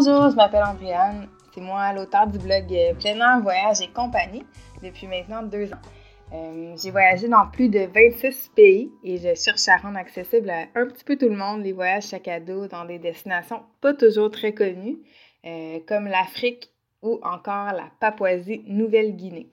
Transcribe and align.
Bonjour, 0.00 0.30
je 0.30 0.36
m'appelle 0.36 0.62
Andréane. 0.62 1.26
C'est 1.52 1.60
moi 1.60 1.92
l'auteur 1.92 2.28
du 2.28 2.38
blog 2.38 2.66
euh, 2.70 2.94
Plein 2.94 3.16
Air 3.16 3.40
Voyage 3.42 3.80
et 3.80 3.88
Compagnie 3.88 4.44
depuis 4.80 5.08
maintenant 5.08 5.42
deux 5.42 5.72
ans. 5.72 5.82
Euh, 6.32 6.72
j'ai 6.80 6.92
voyagé 6.92 7.26
dans 7.26 7.48
plus 7.48 7.68
de 7.68 7.80
26 7.80 8.52
pays 8.54 8.92
et 9.02 9.16
je 9.16 9.34
cherche 9.34 9.66
à 9.66 9.76
rendre 9.78 9.98
accessible 9.98 10.50
à 10.50 10.66
un 10.76 10.86
petit 10.86 11.02
peu 11.02 11.16
tout 11.16 11.28
le 11.28 11.34
monde 11.34 11.64
les 11.64 11.72
voyages 11.72 12.04
sac 12.04 12.28
à 12.28 12.38
dans 12.38 12.84
des 12.84 13.00
destinations 13.00 13.62
pas 13.80 13.92
toujours 13.92 14.30
très 14.30 14.54
connues, 14.54 14.98
euh, 15.44 15.80
comme 15.88 16.06
l'Afrique 16.06 16.70
ou 17.02 17.18
encore 17.24 17.72
la 17.72 17.90
Papouasie-Nouvelle-Guinée. 17.98 19.48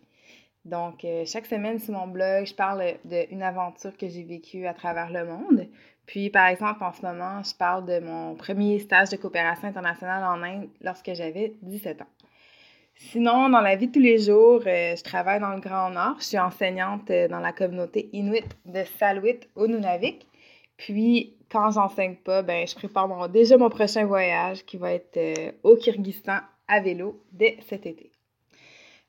Donc, 0.63 1.05
chaque 1.25 1.45
semaine 1.47 1.79
sur 1.79 1.93
mon 1.93 2.07
blog, 2.07 2.45
je 2.45 2.53
parle 2.53 2.83
d'une 3.03 3.43
aventure 3.43 3.97
que 3.97 4.07
j'ai 4.07 4.23
vécue 4.23 4.65
à 4.67 4.73
travers 4.75 5.11
le 5.11 5.25
monde. 5.25 5.67
Puis, 6.05 6.29
par 6.29 6.47
exemple, 6.47 6.83
en 6.83 6.93
ce 6.93 7.01
moment, 7.01 7.41
je 7.43 7.55
parle 7.55 7.85
de 7.85 7.99
mon 7.99 8.35
premier 8.35 8.79
stage 8.79 9.09
de 9.09 9.17
coopération 9.17 9.67
internationale 9.67 10.23
en 10.23 10.43
Inde 10.43 10.69
lorsque 10.81 11.13
j'avais 11.13 11.53
17 11.63 12.01
ans. 12.01 12.07
Sinon, 12.97 13.49
dans 13.49 13.59
la 13.59 13.75
vie 13.75 13.87
de 13.87 13.91
tous 13.91 13.99
les 13.99 14.19
jours, 14.19 14.61
euh, 14.65 14.95
je 14.95 15.03
travaille 15.03 15.39
dans 15.39 15.53
le 15.53 15.59
Grand 15.59 15.89
Nord. 15.89 16.15
Je 16.19 16.25
suis 16.25 16.39
enseignante 16.39 17.09
euh, 17.11 17.27
dans 17.27 17.39
la 17.39 17.51
communauté 17.51 18.09
Inuit 18.13 18.45
de 18.65 18.83
Saluit 18.97 19.39
au 19.55 19.67
Nunavik. 19.67 20.25
Puis, 20.77 21.35
quand 21.51 21.71
j'enseigne 21.71 22.15
pas, 22.15 22.41
ben, 22.41 22.65
je 22.65 22.75
prépare 22.75 23.29
déjà 23.29 23.57
mon 23.57 23.69
prochain 23.69 24.05
voyage 24.05 24.63
qui 24.65 24.77
va 24.77 24.93
être 24.93 25.17
euh, 25.17 25.51
au 25.63 25.75
Kyrgyzstan 25.75 26.37
à 26.67 26.79
vélo 26.79 27.21
dès 27.33 27.57
cet 27.67 27.85
été. 27.85 28.11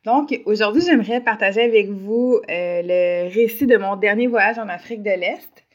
Donc, 0.05 0.37
aujourd'hui, 0.47 0.83
j'aimerais 0.83 1.21
partager 1.21 1.63
avec 1.63 1.89
vous 1.89 2.41
le 2.49 3.33
récit 3.33 3.67
de 3.67 3.77
mon 3.77 3.97
dernier 3.97 4.29
voyage 4.29 4.59
en 4.59 4.69
Afrique 4.69 5.03
de 5.03 5.11
l'Est. 5.11 5.66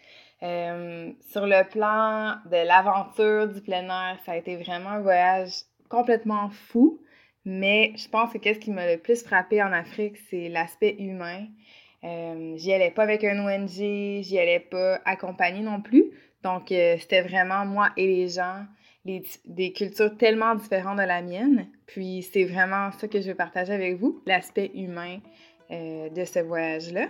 Euh, 0.44 1.12
sur 1.30 1.46
le 1.46 1.68
plan 1.70 2.38
de 2.46 2.66
l'aventure 2.68 3.48
du 3.48 3.62
plein 3.62 3.84
air, 3.84 4.18
ça 4.26 4.32
a 4.32 4.38
été 4.38 4.56
vraiment 4.56 4.90
un 4.90 5.02
voyage 5.02 5.52
complètement 5.90 6.50
fou. 6.50 7.00
Mais 7.46 7.94
je 7.96 8.08
pense 8.08 8.34
que 8.34 8.38
qu'est-ce 8.38 8.60
qui 8.60 8.72
m'a 8.72 8.92
le 8.92 9.00
plus 9.00 9.24
frappé 9.24 9.62
en 9.64 9.72
Afrique, 9.72 10.18
c'est 10.30 10.50
l'aspect 10.50 10.96
humain. 11.00 11.46
Euh, 12.04 12.56
j'y 12.56 12.74
allais 12.74 12.92
pas 12.92 13.04
avec 13.04 13.24
un 13.24 13.40
ONG, 13.46 13.70
j'y 13.70 14.40
allais 14.40 14.60
pas 14.60 15.00
accompagné 15.06 15.62
non 15.62 15.82
plus. 15.82 16.12
Donc, 16.44 16.72
euh, 16.72 16.98
c'était 17.00 17.22
vraiment 17.22 17.66
moi 17.66 17.90
et 17.98 18.08
les 18.08 18.28
gens, 18.28 18.66
les, 19.06 19.24
des 19.46 19.74
cultures 19.74 20.16
tellement 20.18 20.56
différentes 20.56 20.98
de 20.98 21.04
la 21.04 21.22
mienne. 21.22 21.68
Puis, 21.86 22.28
c'est 22.32 22.46
vraiment 22.46 22.92
ça 22.92 23.08
que 23.08 23.22
je 23.22 23.30
veux 23.30 23.36
partager 23.36 23.74
avec 23.74 23.98
vous, 23.98 24.22
l'aspect 24.26 24.72
humain 24.74 25.20
de 25.70 26.26
ce 26.26 26.40
voyage-là. 26.40 27.08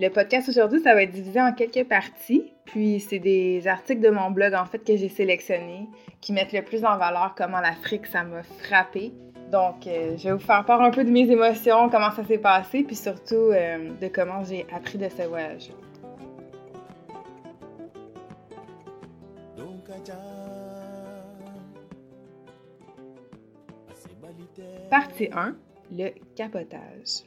Le 0.00 0.08
podcast 0.10 0.48
aujourd'hui, 0.48 0.80
ça 0.80 0.94
va 0.94 1.02
être 1.02 1.10
divisé 1.10 1.40
en 1.40 1.52
quelques 1.52 1.88
parties. 1.88 2.52
Puis 2.66 3.00
c'est 3.00 3.18
des 3.18 3.66
articles 3.66 4.00
de 4.00 4.10
mon 4.10 4.30
blog 4.30 4.54
en 4.54 4.64
fait 4.64 4.78
que 4.78 4.96
j'ai 4.96 5.08
sélectionnés 5.08 5.88
qui 6.20 6.32
mettent 6.32 6.52
le 6.52 6.62
plus 6.62 6.84
en 6.84 6.96
valeur 6.98 7.34
comment 7.36 7.60
l'Afrique 7.60 8.06
ça 8.06 8.22
m'a 8.22 8.42
frappé. 8.42 9.12
Donc 9.50 9.86
euh, 9.86 10.16
je 10.16 10.28
vais 10.28 10.32
vous 10.34 10.38
faire 10.38 10.64
part 10.64 10.82
un 10.82 10.90
peu 10.90 11.04
de 11.04 11.10
mes 11.10 11.28
émotions, 11.30 11.88
comment 11.88 12.10
ça 12.12 12.24
s'est 12.24 12.38
passé, 12.38 12.84
puis 12.84 12.94
surtout 12.94 13.34
euh, 13.34 13.90
de 14.00 14.08
comment 14.08 14.44
j'ai 14.44 14.66
appris 14.72 14.98
de 14.98 15.08
ce 15.08 15.22
voyage. 15.22 15.70
Partie 24.90 25.28
1, 25.32 25.56
le 25.92 26.10
capotage. 26.36 27.24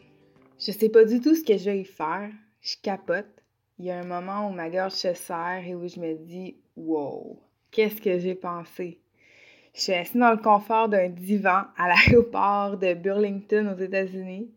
Je 0.64 0.72
sais 0.72 0.90
pas 0.90 1.06
du 1.06 1.20
tout 1.20 1.34
ce 1.34 1.44
que 1.44 1.58
je 1.58 1.72
vais 1.72 1.80
y 1.80 1.86
faire, 1.86 2.30
je 2.62 2.76
capote. 2.84 3.26
Il 3.80 3.86
y 3.86 3.90
a 3.90 3.98
un 3.98 4.06
moment 4.06 4.48
où 4.48 4.54
ma 4.54 4.70
gorge 4.70 4.92
se 4.92 5.16
serre 5.16 5.64
et 5.66 5.74
où 5.74 5.88
je 5.88 6.00
me 6.00 6.14
dis 6.14 6.56
Wow, 6.78 7.42
qu'est-ce 7.72 8.00
que 8.00 8.20
j'ai 8.20 8.36
pensé? 8.36 9.00
Je 9.74 9.82
suis 9.82 9.94
assise 9.94 10.18
dans 10.18 10.30
le 10.30 10.38
confort 10.38 10.88
d'un 10.88 11.10
divan 11.10 11.64
à 11.78 11.88
l'aéroport 11.88 12.78
de 12.78 12.94
Burlington 12.94 13.74
aux 13.76 13.82
États-Unis. 13.82 14.52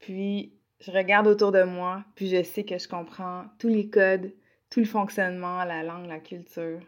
Puis 0.00 0.52
je 0.80 0.90
regarde 0.90 1.26
autour 1.26 1.50
de 1.50 1.62
moi, 1.62 2.04
puis 2.14 2.28
je 2.28 2.42
sais 2.42 2.64
que 2.64 2.76
je 2.76 2.86
comprends 2.86 3.44
tous 3.58 3.68
les 3.68 3.88
codes, 3.88 4.30
tout 4.68 4.80
le 4.80 4.86
fonctionnement, 4.86 5.64
la 5.64 5.82
langue, 5.82 6.08
la 6.08 6.20
culture. 6.20 6.80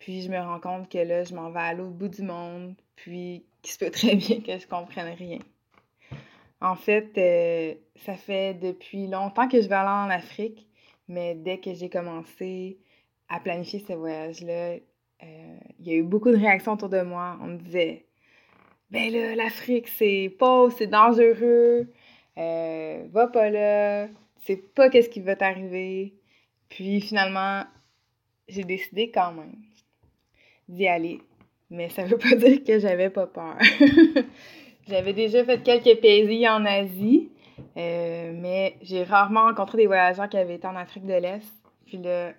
Puis 0.00 0.22
je 0.22 0.28
me 0.28 0.40
rends 0.40 0.58
compte 0.58 0.90
que 0.90 0.98
là, 0.98 1.22
je 1.22 1.36
m'en 1.36 1.52
vais 1.52 1.60
à 1.60 1.74
l'autre 1.74 1.94
bout 1.94 2.08
du 2.08 2.22
monde, 2.22 2.74
puis 2.96 3.46
qu'il 3.62 3.72
se 3.72 3.78
peut 3.78 3.92
très 3.92 4.16
bien 4.16 4.40
que 4.40 4.58
je 4.58 4.66
comprenne 4.66 5.14
rien. 5.14 5.38
En 6.62 6.76
fait, 6.76 7.10
euh, 7.18 7.74
ça 8.06 8.14
fait 8.14 8.54
depuis 8.54 9.08
longtemps 9.08 9.48
que 9.48 9.60
je 9.60 9.68
vais 9.68 9.74
aller 9.74 9.88
en 9.88 10.10
Afrique, 10.10 10.68
mais 11.08 11.34
dès 11.34 11.58
que 11.58 11.74
j'ai 11.74 11.90
commencé 11.90 12.78
à 13.28 13.40
planifier 13.40 13.80
ce 13.80 13.92
voyage-là, 13.92 14.76
euh, 15.24 15.56
il 15.80 15.88
y 15.88 15.90
a 15.90 15.94
eu 15.96 16.04
beaucoup 16.04 16.30
de 16.30 16.36
réactions 16.36 16.74
autour 16.74 16.88
de 16.88 17.02
moi. 17.02 17.36
On 17.42 17.48
me 17.48 17.56
disait 17.56 18.06
Ben 18.92 19.12
là, 19.12 19.34
l'Afrique, 19.34 19.88
c'est 19.88 20.32
pauvre, 20.38 20.72
c'est 20.78 20.86
dangereux, 20.86 21.88
euh, 22.38 23.06
va 23.10 23.26
pas 23.26 23.50
là, 23.50 24.06
tu 24.06 24.46
sais 24.46 24.56
pas 24.56 24.88
qu'est-ce 24.88 25.08
qui 25.08 25.20
va 25.20 25.34
t'arriver. 25.34 26.14
Puis 26.68 27.00
finalement, 27.00 27.64
j'ai 28.46 28.62
décidé 28.62 29.10
quand 29.10 29.32
même 29.32 29.56
d'y 30.68 30.86
aller. 30.86 31.20
Mais 31.70 31.88
ça 31.88 32.04
veut 32.04 32.18
pas 32.18 32.34
dire 32.36 32.62
que 32.62 32.78
j'avais 32.78 33.10
pas 33.10 33.26
peur. 33.26 33.58
J'avais 34.88 35.12
déjà 35.12 35.44
fait 35.44 35.62
quelques 35.62 36.00
pays 36.00 36.48
en 36.48 36.64
Asie, 36.64 37.30
euh, 37.76 38.32
mais 38.34 38.76
j'ai 38.82 39.04
rarement 39.04 39.44
rencontré 39.44 39.78
des 39.78 39.86
voyageurs 39.86 40.28
qui 40.28 40.36
avaient 40.36 40.56
été 40.56 40.66
en 40.66 40.76
Afrique 40.76 41.06
de 41.06 41.14
l'Est. 41.14 41.52
Puis 41.86 41.98
là, 41.98 42.32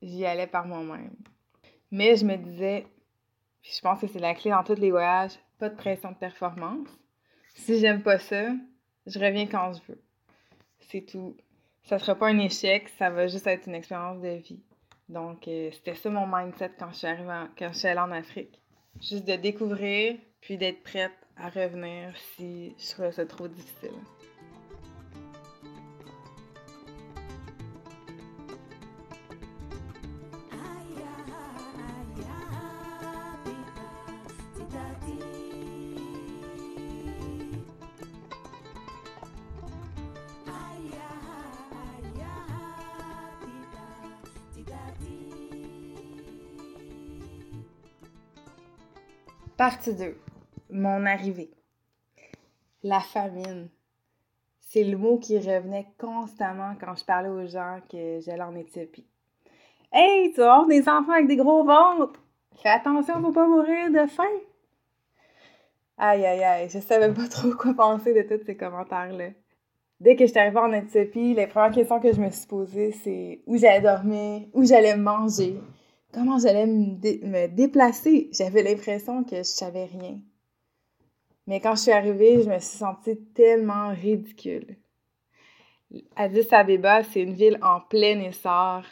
j'y 0.00 0.24
allais 0.24 0.46
par 0.46 0.66
moi-même. 0.66 1.14
Mais 1.90 2.16
je 2.16 2.24
me 2.24 2.36
disais, 2.36 2.86
je 3.62 3.80
pense 3.80 4.00
que 4.00 4.06
c'est 4.06 4.18
la 4.18 4.34
clé 4.34 4.50
dans 4.50 4.64
tous 4.64 4.80
les 4.80 4.90
voyages, 4.90 5.32
pas 5.58 5.68
de 5.68 5.76
pression 5.76 6.10
de 6.10 6.16
performance. 6.16 6.88
Si 7.54 7.78
j'aime 7.78 8.02
pas 8.02 8.18
ça, 8.18 8.52
je 9.06 9.18
reviens 9.18 9.46
quand 9.46 9.72
je 9.74 9.92
veux. 9.92 10.02
C'est 10.80 11.02
tout. 11.02 11.36
Ça 11.84 11.98
sera 11.98 12.14
pas 12.14 12.28
un 12.28 12.38
échec, 12.38 12.88
ça 12.98 13.10
va 13.10 13.26
juste 13.26 13.46
être 13.46 13.66
une 13.66 13.74
expérience 13.74 14.20
de 14.20 14.28
vie. 14.28 14.62
Donc, 15.08 15.46
euh, 15.46 15.70
c'était 15.72 15.94
ça 15.94 16.08
mon 16.10 16.26
mindset 16.26 16.72
quand 16.78 16.90
je 16.90 16.96
suis 16.96 17.08
quand 17.58 17.72
je 17.72 17.78
suis 17.78 17.88
allée 17.88 18.00
en 18.00 18.12
Afrique. 18.12 18.60
Juste 19.00 19.26
de 19.26 19.36
découvrir, 19.36 20.16
puis 20.40 20.56
d'être 20.56 20.82
prête 20.82 21.12
à 21.36 21.48
revenir 21.48 22.14
si 22.36 22.74
je 22.78 22.90
trouvais 22.90 23.12
ça 23.12 23.26
trop 23.26 23.48
difficile. 23.48 23.90
Partie 49.56 49.94
2 49.94 50.31
mon 50.72 51.06
arrivée. 51.06 51.50
La 52.82 53.00
famine. 53.00 53.68
C'est 54.60 54.84
le 54.84 54.96
mot 54.96 55.18
qui 55.18 55.38
revenait 55.38 55.86
constamment 55.98 56.74
quand 56.80 56.94
je 56.96 57.04
parlais 57.04 57.28
aux 57.28 57.46
gens 57.46 57.78
que 57.90 58.20
j'allais 58.20 58.42
en 58.42 58.56
Éthiopie. 58.56 59.06
Hey, 59.92 60.32
tu 60.32 60.40
vas 60.40 60.64
des 60.66 60.88
enfants 60.88 61.12
avec 61.12 61.26
des 61.26 61.36
gros 61.36 61.64
ventres! 61.64 62.18
Fais 62.62 62.70
attention 62.70 63.20
pour 63.20 63.32
pas 63.32 63.46
mourir 63.46 63.90
de 63.90 64.06
faim! 64.06 64.24
Aïe, 65.98 66.24
aïe, 66.24 66.42
aïe, 66.42 66.68
je 66.70 66.78
savais 66.78 67.12
pas 67.12 67.28
trop 67.28 67.50
quoi 67.50 67.74
penser 67.74 68.14
de 68.14 68.22
tous 68.22 68.42
ces 68.46 68.56
commentaires-là. 68.56 69.28
Dès 70.00 70.16
que 70.16 70.26
j'étais 70.26 70.40
arrivée 70.40 70.58
en 70.58 70.72
Éthiopie, 70.72 71.34
les 71.34 71.46
premières 71.46 71.70
questions 71.70 72.00
que 72.00 72.12
je 72.12 72.20
me 72.20 72.30
suis 72.30 72.46
posées, 72.46 72.92
c'est 72.92 73.42
où 73.46 73.58
j'allais 73.58 73.82
dormir, 73.82 74.48
où 74.54 74.64
j'allais 74.64 74.96
manger, 74.96 75.60
comment 76.12 76.38
j'allais 76.38 76.66
me, 76.66 76.96
me 76.96 77.46
déplacer. 77.48 78.30
J'avais 78.32 78.62
l'impression 78.62 79.22
que 79.22 79.36
je 79.36 79.42
savais 79.42 79.84
rien. 79.84 80.18
Mais 81.46 81.60
quand 81.60 81.74
je 81.74 81.82
suis 81.82 81.92
arrivée, 81.92 82.42
je 82.42 82.48
me 82.48 82.58
suis 82.58 82.78
sentie 82.78 83.18
tellement 83.34 83.90
ridicule. 83.90 84.76
Addis 86.16 86.46
Abeba, 86.52 87.02
c'est 87.02 87.20
une 87.20 87.34
ville 87.34 87.58
en 87.62 87.80
plein 87.80 88.20
essor. 88.20 88.82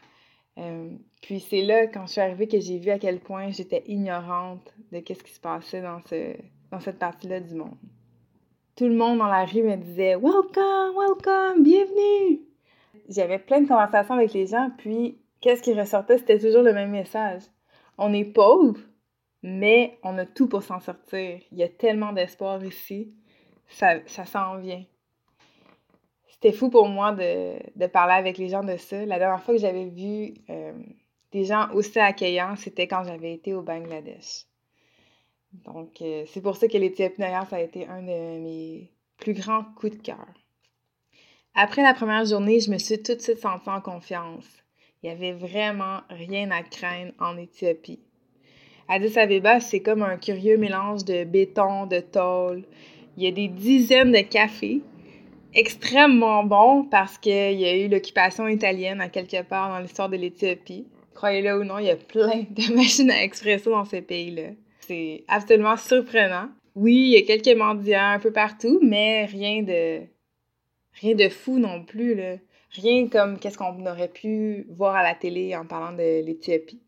Euh, 0.58 0.90
puis 1.22 1.40
c'est 1.40 1.62
là, 1.62 1.86
quand 1.86 2.06
je 2.06 2.12
suis 2.12 2.20
arrivée, 2.20 2.48
que 2.48 2.60
j'ai 2.60 2.78
vu 2.78 2.90
à 2.90 2.98
quel 2.98 3.20
point 3.20 3.50
j'étais 3.50 3.84
ignorante 3.86 4.74
de 4.92 4.98
ce 4.98 5.22
qui 5.22 5.32
se 5.32 5.40
passait 5.40 5.80
dans, 5.80 6.00
ce, 6.06 6.34
dans 6.70 6.80
cette 6.80 6.98
partie-là 6.98 7.40
du 7.40 7.54
monde. 7.54 7.76
Tout 8.76 8.86
le 8.86 8.94
monde 8.94 9.18
dans 9.18 9.28
la 9.28 9.44
rue 9.44 9.62
me 9.62 9.76
disait 9.76 10.16
Welcome, 10.16 10.96
welcome, 10.96 11.62
bienvenue. 11.62 12.40
j'avais 13.08 13.38
plein 13.38 13.60
de 13.60 13.68
conversations 13.68 14.14
avec 14.14 14.32
les 14.32 14.46
gens, 14.46 14.70
puis 14.78 15.18
qu'est-ce 15.40 15.62
qui 15.62 15.74
ressortait? 15.74 16.18
C'était 16.18 16.38
toujours 16.38 16.62
le 16.62 16.72
même 16.72 16.90
message. 16.90 17.42
On 17.98 18.12
est 18.12 18.24
pauvre, 18.24 18.80
mais 19.42 19.98
on 20.02 20.18
a 20.18 20.26
tout 20.26 20.48
pour 20.48 20.62
s'en 20.62 20.80
sortir. 20.80 21.40
Il 21.52 21.58
y 21.58 21.62
a 21.62 21.68
tellement 21.68 22.12
d'espoir 22.12 22.64
ici. 22.64 23.12
Ça, 23.68 24.06
ça 24.06 24.24
s'en 24.24 24.58
vient. 24.58 24.84
C'était 26.28 26.52
fou 26.52 26.70
pour 26.70 26.88
moi 26.88 27.12
de, 27.12 27.86
parler 27.86 28.14
avec 28.14 28.38
les 28.38 28.48
gens 28.48 28.64
de 28.64 28.76
ça. 28.76 29.04
La 29.04 29.18
dernière 29.18 29.42
fois 29.42 29.54
que 29.54 29.60
j'avais 29.60 29.86
vu 29.86 30.34
euh, 30.48 30.72
des 31.32 31.44
gens 31.44 31.70
aussi 31.72 31.98
accueillants, 31.98 32.56
c'était 32.56 32.88
quand 32.88 33.04
j'avais 33.04 33.34
été 33.34 33.54
au 33.54 33.62
Bangladesh. 33.62 34.46
Donc, 35.52 36.00
euh, 36.00 36.24
c'est 36.26 36.40
pour 36.40 36.56
ça 36.56 36.68
que 36.68 36.78
l'Éthiopie, 36.78 37.20
ça 37.20 37.56
a 37.56 37.60
été 37.60 37.86
un 37.86 38.00
de 38.02 38.06
mes 38.40 38.90
plus 39.18 39.34
grands 39.34 39.64
coups 39.76 39.98
de 39.98 40.02
cœur. 40.02 40.26
Après 41.54 41.82
la 41.82 41.94
première 41.94 42.24
journée, 42.24 42.60
je 42.60 42.70
me 42.70 42.78
suis 42.78 43.02
tout 43.02 43.14
de 43.14 43.20
suite 43.20 43.38
sentie 43.38 43.68
en 43.68 43.80
confiance. 43.80 44.46
Il 45.02 45.10
n'y 45.10 45.16
avait 45.16 45.32
vraiment 45.32 46.00
rien 46.08 46.50
à 46.50 46.62
craindre 46.62 47.12
en 47.18 47.36
Éthiopie. 47.36 48.00
Addis 48.92 49.16
Abeba, 49.16 49.60
c'est 49.60 49.78
comme 49.78 50.02
un 50.02 50.16
curieux 50.16 50.56
mélange 50.56 51.04
de 51.04 51.22
béton, 51.22 51.86
de 51.86 52.00
tôle. 52.00 52.64
Il 53.16 53.22
y 53.22 53.28
a 53.28 53.30
des 53.30 53.46
dizaines 53.46 54.10
de 54.10 54.20
cafés 54.20 54.82
extrêmement 55.54 56.42
bons 56.42 56.82
parce 56.90 57.16
qu'il 57.16 57.32
y 57.32 57.64
a 57.66 57.76
eu 57.76 57.88
l'occupation 57.88 58.48
italienne 58.48 59.00
à 59.00 59.08
quelque 59.08 59.42
part 59.44 59.68
dans 59.68 59.78
l'histoire 59.78 60.08
de 60.08 60.16
l'Éthiopie. 60.16 60.88
Croyez-le 61.14 61.60
ou 61.60 61.64
non, 61.64 61.78
il 61.78 61.86
y 61.86 61.90
a 61.90 61.96
plein 61.96 62.44
de 62.50 62.74
machines 62.74 63.12
à 63.12 63.22
expresso 63.22 63.70
dans 63.70 63.84
ce 63.84 63.96
pays-là. 63.96 64.50
C'est 64.80 65.22
absolument 65.28 65.76
surprenant. 65.76 66.48
Oui, 66.74 66.94
il 66.94 67.10
y 67.10 67.16
a 67.16 67.22
quelques 67.22 67.56
mendiants 67.56 68.14
un 68.14 68.18
peu 68.18 68.32
partout, 68.32 68.80
mais 68.82 69.24
rien 69.26 69.62
de 69.62 70.00
rien 71.00 71.14
de 71.14 71.28
fou 71.28 71.60
non 71.60 71.84
plus 71.84 72.16
là. 72.16 72.38
Rien 72.72 73.06
comme 73.06 73.38
qu'est-ce 73.38 73.58
qu'on 73.58 73.86
aurait 73.86 74.08
pu 74.08 74.66
voir 74.68 74.96
à 74.96 75.04
la 75.04 75.14
télé 75.14 75.54
en 75.54 75.64
parlant 75.64 75.92
de 75.92 76.24
l'Éthiopie. 76.24 76.80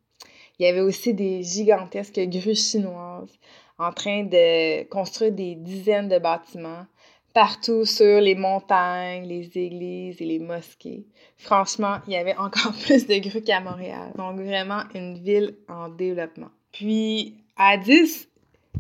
Il 0.59 0.67
y 0.67 0.69
avait 0.69 0.81
aussi 0.81 1.15
des 1.15 1.43
gigantesques 1.43 2.21
grues 2.21 2.55
chinoises 2.55 3.39
en 3.79 3.93
train 3.93 4.25
de 4.25 4.85
construire 4.85 5.33
des 5.33 5.55
dizaines 5.55 6.09
de 6.09 6.19
bâtiments 6.19 6.87
partout 7.35 7.85
sur 7.85 8.21
les 8.21 8.35
montagnes, 8.35 9.27
les 9.27 9.51
églises 9.57 10.21
et 10.21 10.27
les 10.27 10.39
mosquées. 10.39 11.07
Franchement, 11.39 11.97
il 12.07 12.13
y 12.13 12.17
avait 12.17 12.37
encore 12.37 12.73
plus 12.85 13.07
de 13.07 13.19
grues 13.19 13.43
qu'à 13.43 13.61
Montréal. 13.61 14.13
Donc 14.17 14.37
vraiment 14.37 14.83
une 14.95 15.19
ville 15.19 15.57
en 15.69 15.89
développement. 15.89 16.51
Puis 16.73 17.35
à 17.57 17.77
10, 17.77 18.29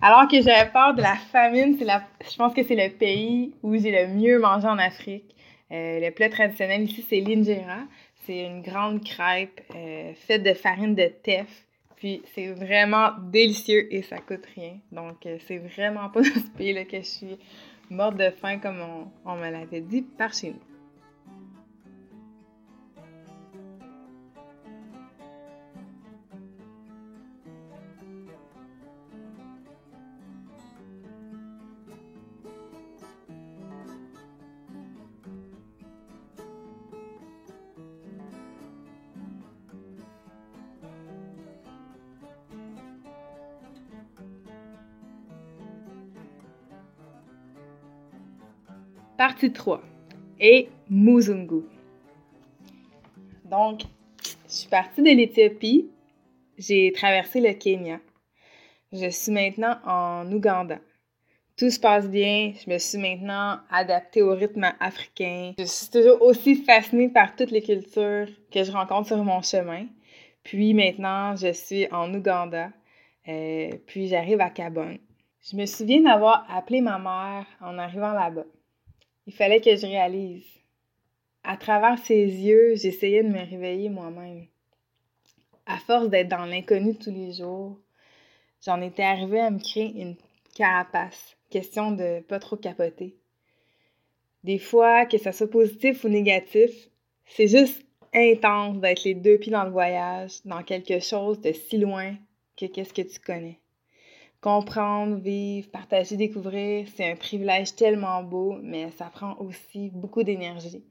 alors 0.00 0.28
que 0.28 0.40
j'avais 0.40 0.70
peur 0.70 0.94
de 0.94 1.02
la 1.02 1.16
famine, 1.16 1.76
la, 1.80 2.02
je 2.30 2.36
pense 2.36 2.54
que 2.54 2.62
c'est 2.62 2.76
le 2.76 2.92
pays 2.96 3.54
où 3.62 3.76
j'ai 3.76 3.90
le 3.90 4.12
mieux 4.12 4.38
mangé 4.38 4.66
en 4.66 4.78
Afrique. 4.78 5.24
Euh, 5.70 6.00
le 6.00 6.10
plat 6.10 6.28
traditionnel 6.28 6.82
ici, 6.82 7.04
c'est 7.08 7.20
l'injera. 7.20 7.80
C'est 8.24 8.46
une 8.46 8.62
grande 8.62 9.04
crêpe 9.04 9.60
euh, 9.74 10.12
faite 10.14 10.42
de 10.42 10.54
farine 10.54 10.94
de 10.94 11.06
teff. 11.22 11.66
Puis 11.96 12.22
c'est 12.34 12.48
vraiment 12.48 13.10
délicieux 13.30 13.92
et 13.94 14.02
ça 14.02 14.18
coûte 14.18 14.46
rien. 14.54 14.78
Donc 14.90 15.26
euh, 15.26 15.38
c'est 15.46 15.58
vraiment 15.58 16.08
pas 16.12 16.20
dans 16.20 16.40
ce 16.40 16.56
pays-là 16.56 16.84
que 16.84 16.98
je 16.98 17.06
suis 17.06 17.38
morte 17.90 18.16
de 18.16 18.30
faim 18.30 18.58
comme 18.58 18.80
on, 18.80 19.30
on 19.30 19.36
me 19.36 19.50
l'avait 19.50 19.80
dit 19.80 20.02
par 20.02 20.32
chez 20.32 20.50
nous. 20.50 20.71
Partie 49.24 49.52
3. 49.52 49.80
Et 50.40 50.68
Muzungu. 50.90 51.62
Donc, 53.44 53.82
je 54.48 54.52
suis 54.52 54.68
partie 54.68 55.00
de 55.00 55.10
l'Éthiopie, 55.10 55.92
j'ai 56.58 56.90
traversé 56.90 57.40
le 57.40 57.52
Kenya. 57.52 58.00
Je 58.90 59.08
suis 59.10 59.30
maintenant 59.30 59.78
en 59.86 60.26
Ouganda. 60.32 60.80
Tout 61.56 61.70
se 61.70 61.78
passe 61.78 62.08
bien, 62.08 62.52
je 62.66 62.68
me 62.68 62.78
suis 62.78 62.98
maintenant 62.98 63.58
adaptée 63.70 64.22
au 64.22 64.34
rythme 64.34 64.72
africain. 64.80 65.52
Je 65.56 65.66
suis 65.66 65.88
toujours 65.88 66.20
aussi 66.20 66.56
fascinée 66.56 67.08
par 67.08 67.36
toutes 67.36 67.52
les 67.52 67.62
cultures 67.62 68.26
que 68.52 68.64
je 68.64 68.72
rencontre 68.72 69.06
sur 69.06 69.22
mon 69.22 69.40
chemin. 69.40 69.86
Puis 70.42 70.74
maintenant, 70.74 71.36
je 71.36 71.52
suis 71.52 71.86
en 71.92 72.12
Ouganda, 72.12 72.70
euh, 73.28 73.70
puis 73.86 74.08
j'arrive 74.08 74.40
à 74.40 74.50
Kabon. 74.50 74.98
Je 75.48 75.56
me 75.56 75.66
souviens 75.66 76.00
d'avoir 76.00 76.44
appelé 76.50 76.80
ma 76.80 76.98
mère 76.98 77.46
en 77.60 77.78
arrivant 77.78 78.14
là-bas. 78.14 78.46
Il 79.26 79.32
fallait 79.32 79.60
que 79.60 79.76
je 79.76 79.86
réalise. 79.86 80.44
À 81.44 81.56
travers 81.56 81.98
ses 81.98 82.24
yeux, 82.24 82.74
j'essayais 82.74 83.22
de 83.22 83.28
me 83.28 83.38
réveiller 83.38 83.88
moi-même. 83.88 84.46
À 85.66 85.78
force 85.78 86.08
d'être 86.08 86.28
dans 86.28 86.44
l'inconnu 86.44 86.96
tous 86.96 87.12
les 87.12 87.32
jours, 87.32 87.78
j'en 88.64 88.80
étais 88.80 89.04
arrivée 89.04 89.40
à 89.40 89.50
me 89.50 89.60
créer 89.60 90.00
une 90.00 90.16
carapace. 90.56 91.36
Question 91.50 91.92
de 91.92 92.20
pas 92.20 92.40
trop 92.40 92.56
capoter. 92.56 93.16
Des 94.42 94.58
fois, 94.58 95.06
que 95.06 95.18
ça 95.18 95.30
soit 95.30 95.50
positif 95.50 96.02
ou 96.02 96.08
négatif, 96.08 96.70
c'est 97.26 97.48
juste 97.48 97.84
intense 98.12 98.78
d'être 98.78 99.04
les 99.04 99.14
deux 99.14 99.38
pieds 99.38 99.52
dans 99.52 99.64
le 99.64 99.70
voyage, 99.70 100.32
dans 100.44 100.64
quelque 100.64 100.98
chose 100.98 101.40
de 101.40 101.52
si 101.52 101.78
loin 101.78 102.16
que 102.56 102.66
qu'est-ce 102.66 102.92
que 102.92 103.02
tu 103.02 103.20
connais 103.20 103.61
comprendre, 104.42 105.16
vivre, 105.18 105.70
partager, 105.70 106.16
découvrir, 106.16 106.86
c'est 106.94 107.10
un 107.10 107.16
privilège 107.16 107.74
tellement 107.76 108.22
beau, 108.24 108.58
mais 108.60 108.90
ça 108.90 109.06
prend 109.06 109.36
aussi 109.38 109.90
beaucoup 109.94 110.24
d'énergie. 110.24 110.84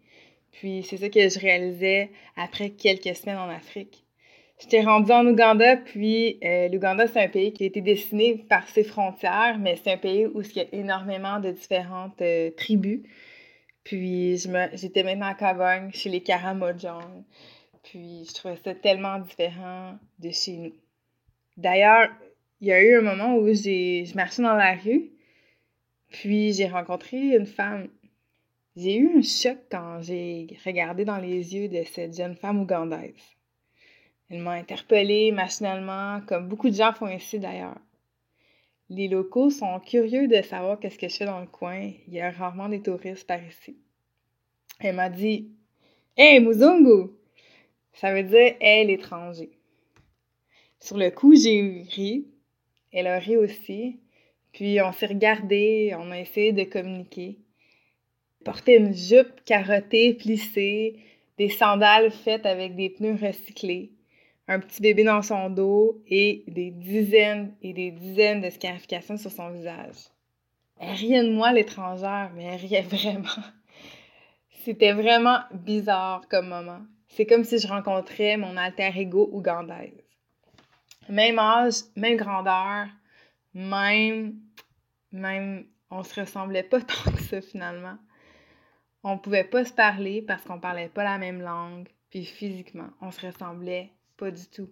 Puis 0.54 0.84
c'est 0.84 0.98
ça 0.98 1.10
que 1.10 1.30
je 1.30 1.38
réalisais 1.38 2.12
après 2.38 2.70
quelques 2.72 3.16
semaines 3.16 3.38
en 3.38 3.50
Afrique. 3.50 4.06
J'étais 4.58 4.82
rendue 4.82 5.12
en 5.12 5.26
Ouganda, 5.26 5.76
puis 5.76 6.40
euh, 6.44 6.70
l'Ouganda, 6.70 7.08
c'est 7.08 7.24
un 7.24 7.28
pays 7.28 7.52
qui 7.52 7.64
a 7.64 7.68
été 7.68 7.82
dessiné 7.82 8.38
par 8.38 8.68
ses 8.70 8.84
frontières, 8.84 9.58
mais 9.60 9.76
c'est 9.76 9.92
un 9.92 9.98
pays 9.98 10.28
où 10.28 10.42
il 10.42 10.56
y 10.56 10.60
a 10.62 10.66
énormément 10.72 11.40
de 11.40 11.52
différentes 11.52 12.22
euh, 12.22 12.52
tribus. 12.52 13.02
Puis 13.84 14.38
j'étais 14.74 15.04
maintenant 15.04 15.28
à 15.28 15.34
Kabogne, 15.34 15.92
chez 15.92 16.10
les 16.10 16.22
Karamojong. 16.22 17.24
Puis 17.84 18.26
je 18.30 18.34
trouvais 18.34 18.58
ça 18.64 18.76
tellement 18.76 19.20
différent 19.20 19.96
de 20.20 20.30
chez 20.30 20.58
nous. 20.58 20.74
D'ailleurs, 21.58 22.10
il 22.62 22.68
y 22.68 22.72
a 22.72 22.82
eu 22.82 22.96
un 22.96 23.02
moment 23.02 23.36
où 23.36 23.52
j'ai, 23.52 24.06
je 24.06 24.16
marchais 24.16 24.44
dans 24.44 24.54
la 24.54 24.76
rue, 24.76 25.10
puis 26.10 26.54
j'ai 26.54 26.68
rencontré 26.68 27.18
une 27.18 27.48
femme. 27.48 27.90
J'ai 28.76 28.98
eu 28.98 29.18
un 29.18 29.22
choc 29.24 29.58
quand 29.72 30.00
j'ai 30.02 30.48
regardé 30.64 31.04
dans 31.04 31.18
les 31.18 31.56
yeux 31.56 31.68
de 31.68 31.84
cette 31.84 32.16
jeune 32.16 32.36
femme 32.36 32.62
ougandaise. 32.62 33.16
Elle 34.30 34.40
m'a 34.40 34.52
interpellée 34.52 35.32
machinalement, 35.32 36.22
comme 36.28 36.48
beaucoup 36.48 36.70
de 36.70 36.76
gens 36.76 36.94
font 36.94 37.08
ici 37.08 37.40
d'ailleurs. 37.40 37.80
Les 38.90 39.08
locaux 39.08 39.50
sont 39.50 39.80
curieux 39.80 40.28
de 40.28 40.42
savoir 40.42 40.80
qu'est-ce 40.80 41.00
que 41.00 41.10
je 41.10 41.18
fais 41.18 41.26
dans 41.26 41.42
le 41.42 41.48
coin. 41.48 41.92
Il 42.08 42.14
y 42.14 42.22
a 42.22 42.30
rarement 42.30 42.70
des 42.70 42.82
touristes 42.82 43.26
par 43.26 43.44
ici. 43.44 43.78
Elle 44.80 44.96
m'a 44.96 45.10
dit 45.10 45.50
Hey, 46.16 46.40
Muzungu! 46.40 47.12
Ça 47.94 48.14
veut 48.14 48.24
dire 48.24 48.56
Hey, 48.60 48.86
l'étranger. 48.86 49.50
Sur 50.80 50.98
le 50.98 51.10
coup, 51.10 51.36
j'ai 51.36 51.86
ri, 51.90 52.31
elle 52.92 53.08
a 53.08 53.20
ri 53.20 53.38
aussi. 53.38 54.00
Puis 54.54 54.82
on 54.82 54.92
s'est 54.92 55.08
regardé, 55.08 55.96
on 55.98 56.12
a 56.12 56.20
essayé 56.20 56.52
de 56.52 56.64
communiquer. 56.64 57.38
Porter 58.44 58.78
une 58.78 58.94
jupe 58.94 59.44
carottée, 59.46 60.14
plissée, 60.14 60.98
des 61.38 61.50
sandales 61.50 62.12
faites 62.12 62.46
avec 62.46 62.76
des 62.76 62.90
pneus 62.90 63.18
recyclés, 63.22 63.92
un 64.48 64.60
petit 64.60 64.82
bébé 64.82 65.04
dans 65.04 65.22
son 65.22 65.50
dos 65.50 66.02
et 66.08 66.44
des 66.48 66.72
dizaines 66.72 67.54
et 67.62 67.74
des 67.74 67.92
dizaines 67.92 68.42
de 68.42 68.50
scarifications 68.50 69.18
sur 69.18 69.32
son 69.32 69.50
visage. 69.50 69.96
Elle 70.80 70.96
riait 70.96 71.24
de 71.24 71.32
moi, 71.32 71.54
l'étrangère, 71.54 72.32
mais 72.36 72.44
elle 72.46 72.60
riait 72.60 72.82
vraiment. 72.82 73.44
C'était 74.64 74.94
vraiment 74.94 75.40
bizarre 75.54 76.28
comme 76.30 76.50
moment. 76.50 76.82
C'est 77.08 77.26
comme 77.26 77.44
si 77.44 77.60
je 77.60 77.68
rencontrais 77.68 78.38
mon 78.38 78.58
alter 78.58 78.92
ego 78.96 79.30
ougandaise. 79.32 80.01
Même 81.10 81.40
âge, 81.40 81.84
même 81.96 82.18
grandeur, 82.18 82.88
même, 83.54 84.36
même, 85.12 85.66
on 85.90 86.04
se 86.04 86.20
ressemblait 86.20 86.64
pas 86.64 86.82
tant 86.82 87.12
que 87.12 87.22
ça 87.22 87.42
finalement. 87.42 87.98
On 89.04 89.18
pouvait 89.18 89.44
pas 89.44 89.66
se 89.66 89.74
parler 89.74 90.22
parce 90.22 90.44
qu'on 90.44 90.60
parlait 90.60 90.90
pas 90.90 91.04
la 91.04 91.18
même 91.18 91.42
langue, 91.42 91.90
puis 92.10 92.24
physiquement, 92.24 92.90
on 93.02 93.12
se 93.12 93.26
ressemblait 93.26 93.92
pas 94.18 94.30
du 94.30 94.46
tout. 94.48 94.70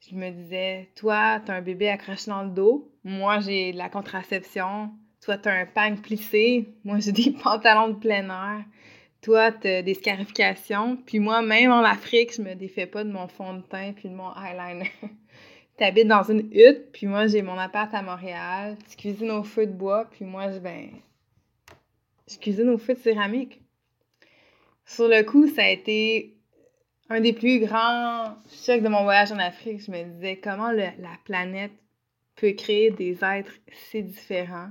Je 0.00 0.14
me 0.14 0.30
disais, 0.30 0.90
toi, 0.96 1.40
t'as 1.44 1.56
un 1.56 1.62
bébé 1.62 1.88
accroché 1.88 2.30
dans 2.30 2.42
le 2.42 2.50
dos, 2.50 2.92
moi 3.04 3.40
j'ai 3.40 3.72
de 3.72 3.78
la 3.78 3.88
contraception, 3.88 4.90
toi 5.22 5.38
t'as 5.38 5.52
un 5.52 5.66
pagne 5.66 5.98
plissé, 5.98 6.74
moi 6.84 6.98
j'ai 6.98 7.12
des 7.12 7.30
pantalons 7.42 7.88
de 7.88 7.94
plein 7.94 8.28
air, 8.28 8.64
toi, 9.24 9.52
t'as 9.52 9.80
des 9.80 9.94
scarifications, 9.94 10.98
puis 10.98 11.18
moi, 11.18 11.40
même 11.40 11.72
en 11.72 11.82
Afrique, 11.82 12.34
je 12.34 12.42
me 12.42 12.54
défais 12.54 12.84
pas 12.84 13.04
de 13.04 13.10
mon 13.10 13.26
fond 13.26 13.54
de 13.54 13.62
teint 13.62 13.94
puis 13.94 14.10
de 14.10 14.14
mon 14.14 14.30
eyeliner. 14.36 14.92
T'habites 15.78 16.08
dans 16.08 16.24
une 16.24 16.50
hutte, 16.52 16.92
puis 16.92 17.06
moi, 17.06 17.26
j'ai 17.26 17.40
mon 17.40 17.56
appart 17.56 17.92
à 17.94 18.02
Montréal. 18.02 18.76
Tu 18.90 18.96
cuisines 18.98 19.30
au 19.30 19.42
feu 19.42 19.66
de 19.66 19.72
bois, 19.72 20.04
puis 20.10 20.26
moi, 20.26 20.52
je, 20.52 20.58
ben, 20.58 20.90
je 22.30 22.36
cuisine 22.36 22.68
au 22.68 22.76
feu 22.76 22.92
de 22.92 22.98
céramique. 22.98 23.62
Sur 24.84 25.08
le 25.08 25.22
coup, 25.22 25.48
ça 25.48 25.62
a 25.62 25.70
été 25.70 26.36
un 27.08 27.20
des 27.20 27.32
plus 27.32 27.60
grands 27.60 28.36
chocs 28.66 28.82
de 28.82 28.88
mon 28.90 29.04
voyage 29.04 29.32
en 29.32 29.38
Afrique. 29.38 29.82
Je 29.86 29.90
me 29.90 30.02
disais 30.02 30.36
comment 30.36 30.70
la 30.70 30.92
planète 31.24 31.72
peut 32.36 32.52
créer 32.52 32.90
des 32.90 33.24
êtres 33.24 33.54
si 33.72 34.02
différents? 34.02 34.70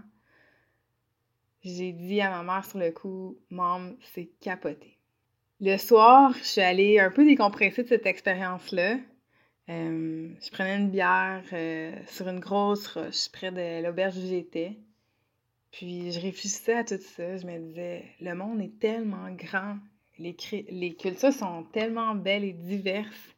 J'ai 1.64 1.94
dit 1.94 2.20
à 2.20 2.30
ma 2.30 2.44
mère 2.44 2.66
sur 2.66 2.78
le 2.78 2.92
coup, 2.92 3.38
Maman, 3.50 3.94
c'est 4.14 4.30
capoté. 4.42 4.98
Le 5.62 5.78
soir, 5.78 6.34
je 6.38 6.44
suis 6.44 6.62
allée 6.62 7.00
un 7.00 7.10
peu 7.10 7.24
décompresser 7.24 7.84
de 7.84 7.88
cette 7.88 8.06
expérience-là. 8.06 8.98
Euh, 9.70 10.30
je 10.42 10.52
prenais 10.52 10.76
une 10.76 10.90
bière 10.90 11.44
euh, 11.54 11.94
sur 12.08 12.28
une 12.28 12.42
grosse 12.42 12.88
roche 12.88 13.30
près 13.32 13.52
de 13.52 13.82
l'auberge 13.82 14.18
où 14.18 14.28
j'étais. 14.28 14.78
Puis 15.72 16.12
je 16.12 16.20
réfléchissais 16.20 16.74
à 16.74 16.84
tout 16.84 16.98
ça. 17.00 17.38
Je 17.38 17.46
me 17.46 17.58
disais, 17.58 18.04
le 18.20 18.34
monde 18.36 18.62
est 18.62 18.78
tellement 18.80 19.32
grand. 19.32 19.78
Les, 20.20 20.36
les 20.70 20.96
cultures 20.96 21.32
sont 21.32 21.64
tellement 21.72 22.14
belles 22.14 22.44
et 22.44 22.54
diverses. 22.54 23.36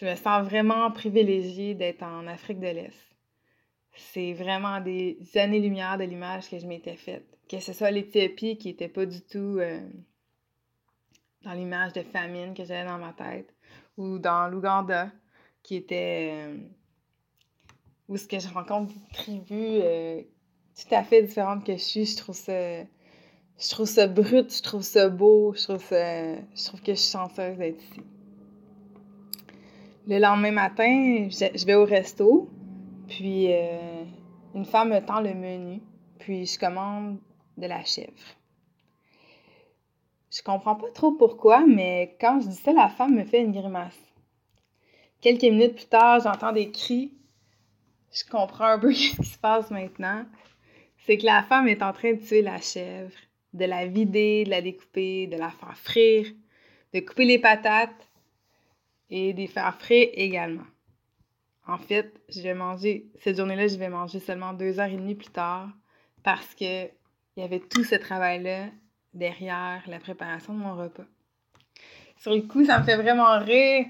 Je 0.00 0.06
me 0.06 0.14
sens 0.14 0.44
vraiment 0.44 0.90
privilégiée 0.90 1.74
d'être 1.74 2.02
en 2.02 2.26
Afrique 2.26 2.58
de 2.58 2.68
l'Est 2.68 3.14
c'est 3.96 4.32
vraiment 4.32 4.80
des 4.80 5.18
années-lumière 5.36 5.98
de 5.98 6.04
l'image 6.04 6.48
que 6.48 6.58
je 6.58 6.66
m'étais 6.66 6.96
faite. 6.96 7.33
Que 7.48 7.60
ce 7.60 7.72
soit 7.72 7.90
l'Éthiopie 7.90 8.56
qui 8.56 8.70
était 8.70 8.88
pas 8.88 9.06
du 9.06 9.20
tout 9.20 9.58
euh, 9.58 9.80
dans 11.42 11.52
l'image 11.52 11.92
de 11.92 12.02
famine 12.02 12.54
que 12.54 12.64
j'avais 12.64 12.88
dans 12.88 12.98
ma 12.98 13.12
tête, 13.12 13.54
ou 13.96 14.18
dans 14.18 14.48
l'Ouganda, 14.48 15.10
qui 15.62 15.76
était 15.76 16.30
euh, 16.32 16.56
où 18.08 18.16
ce 18.16 18.26
que 18.26 18.38
je 18.38 18.48
rencontre 18.48 18.92
des 18.92 19.12
tribus 19.12 19.80
euh, 19.82 20.22
tout 20.74 20.94
à 20.94 21.02
fait 21.02 21.22
différentes 21.22 21.64
que 21.64 21.72
je 21.72 21.82
suis. 21.82 22.06
Je 22.06 22.16
trouve 22.16 22.34
ça, 22.34 22.82
je 22.82 23.70
trouve 23.70 23.86
ça 23.86 24.06
brut, 24.06 24.54
je 24.54 24.62
trouve 24.62 24.82
ça 24.82 25.08
beau, 25.08 25.54
je 25.54 25.62
trouve 25.64 25.84
ça, 25.84 26.34
je 26.34 26.64
trouve 26.64 26.80
que 26.80 26.94
je 26.94 26.98
suis 26.98 27.12
chanceuse 27.12 27.56
d'être 27.58 27.82
ici. 27.82 28.00
Le 30.06 30.18
lendemain 30.18 30.50
matin, 30.50 31.28
je 31.30 31.64
vais 31.64 31.74
au 31.74 31.84
resto, 31.86 32.50
puis, 33.08 33.52
euh, 33.52 34.04
une 34.54 34.64
femme 34.64 34.90
me 34.90 35.00
tend 35.00 35.20
le 35.20 35.32
menu, 35.34 35.80
puis 36.18 36.44
je 36.46 36.58
commande 36.58 37.18
de 37.56 37.66
la 37.66 37.84
chèvre. 37.84 38.12
Je 40.30 40.42
comprends 40.42 40.74
pas 40.74 40.90
trop 40.90 41.12
pourquoi, 41.12 41.64
mais 41.64 42.16
quand 42.20 42.40
je 42.40 42.48
dis 42.48 42.56
ça, 42.56 42.72
la 42.72 42.88
femme 42.88 43.14
me 43.14 43.24
fait 43.24 43.40
une 43.40 43.52
grimace. 43.52 43.98
Quelques 45.20 45.42
minutes 45.42 45.76
plus 45.76 45.86
tard, 45.86 46.20
j'entends 46.20 46.52
des 46.52 46.70
cris. 46.70 47.12
Je 48.12 48.24
comprends 48.28 48.66
un 48.66 48.78
peu 48.78 48.92
ce 48.94 49.16
qui 49.16 49.24
se 49.24 49.38
passe 49.38 49.70
maintenant. 49.70 50.26
C'est 51.06 51.18
que 51.18 51.26
la 51.26 51.42
femme 51.44 51.68
est 51.68 51.82
en 51.82 51.92
train 51.92 52.14
de 52.14 52.18
tuer 52.18 52.42
la 52.42 52.60
chèvre, 52.60 53.14
de 53.52 53.64
la 53.64 53.86
vider, 53.86 54.44
de 54.44 54.50
la 54.50 54.60
découper, 54.60 55.28
de 55.28 55.36
la 55.36 55.50
faire 55.50 55.76
frire, 55.76 56.26
de 56.92 57.00
couper 57.00 57.26
les 57.26 57.38
patates 57.38 58.08
et 59.10 59.32
de 59.32 59.38
les 59.38 59.46
faire 59.46 59.74
frire 59.78 60.08
également. 60.14 60.66
En 61.66 61.78
fait, 61.78 62.20
je 62.28 62.42
vais 62.42 62.54
manger, 62.54 63.06
cette 63.20 63.36
journée-là, 63.36 63.68
je 63.68 63.76
vais 63.76 63.88
manger 63.88 64.18
seulement 64.18 64.52
deux 64.52 64.80
heures 64.80 64.90
et 64.90 64.96
demie 64.96 65.14
plus 65.14 65.30
tard 65.30 65.68
parce 66.22 66.54
que 66.54 66.88
il 67.36 67.42
y 67.42 67.46
avait 67.46 67.60
tout 67.60 67.84
ce 67.84 67.94
travail-là 67.94 68.66
derrière 69.12 69.82
la 69.86 69.98
préparation 69.98 70.54
de 70.54 70.58
mon 70.58 70.76
repas. 70.76 71.04
Sur 72.16 72.34
le 72.34 72.42
coup, 72.42 72.64
ça 72.64 72.78
me 72.78 72.84
fait 72.84 72.96
vraiment 72.96 73.38
rire. 73.38 73.86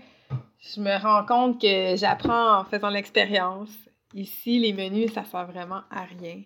Je 0.60 0.80
me 0.80 0.96
rends 1.00 1.24
compte 1.24 1.60
que 1.60 1.94
j'apprends 1.96 2.60
en 2.60 2.64
faisant 2.64 2.88
l'expérience. 2.88 3.70
Ici, 4.14 4.58
les 4.58 4.72
menus, 4.72 5.12
ça 5.12 5.24
sert 5.24 5.46
vraiment 5.46 5.82
à 5.90 6.04
rien. 6.04 6.42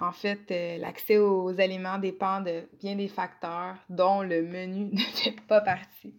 En 0.00 0.12
fait, 0.12 0.50
euh, 0.50 0.78
l'accès 0.78 1.18
aux 1.18 1.60
aliments 1.60 1.98
dépend 1.98 2.40
de 2.40 2.62
bien 2.80 2.96
des 2.96 3.08
facteurs 3.08 3.76
dont 3.90 4.22
le 4.22 4.42
menu 4.42 4.86
ne 4.92 4.98
fait 4.98 5.36
pas 5.46 5.60
partie. 5.60 6.14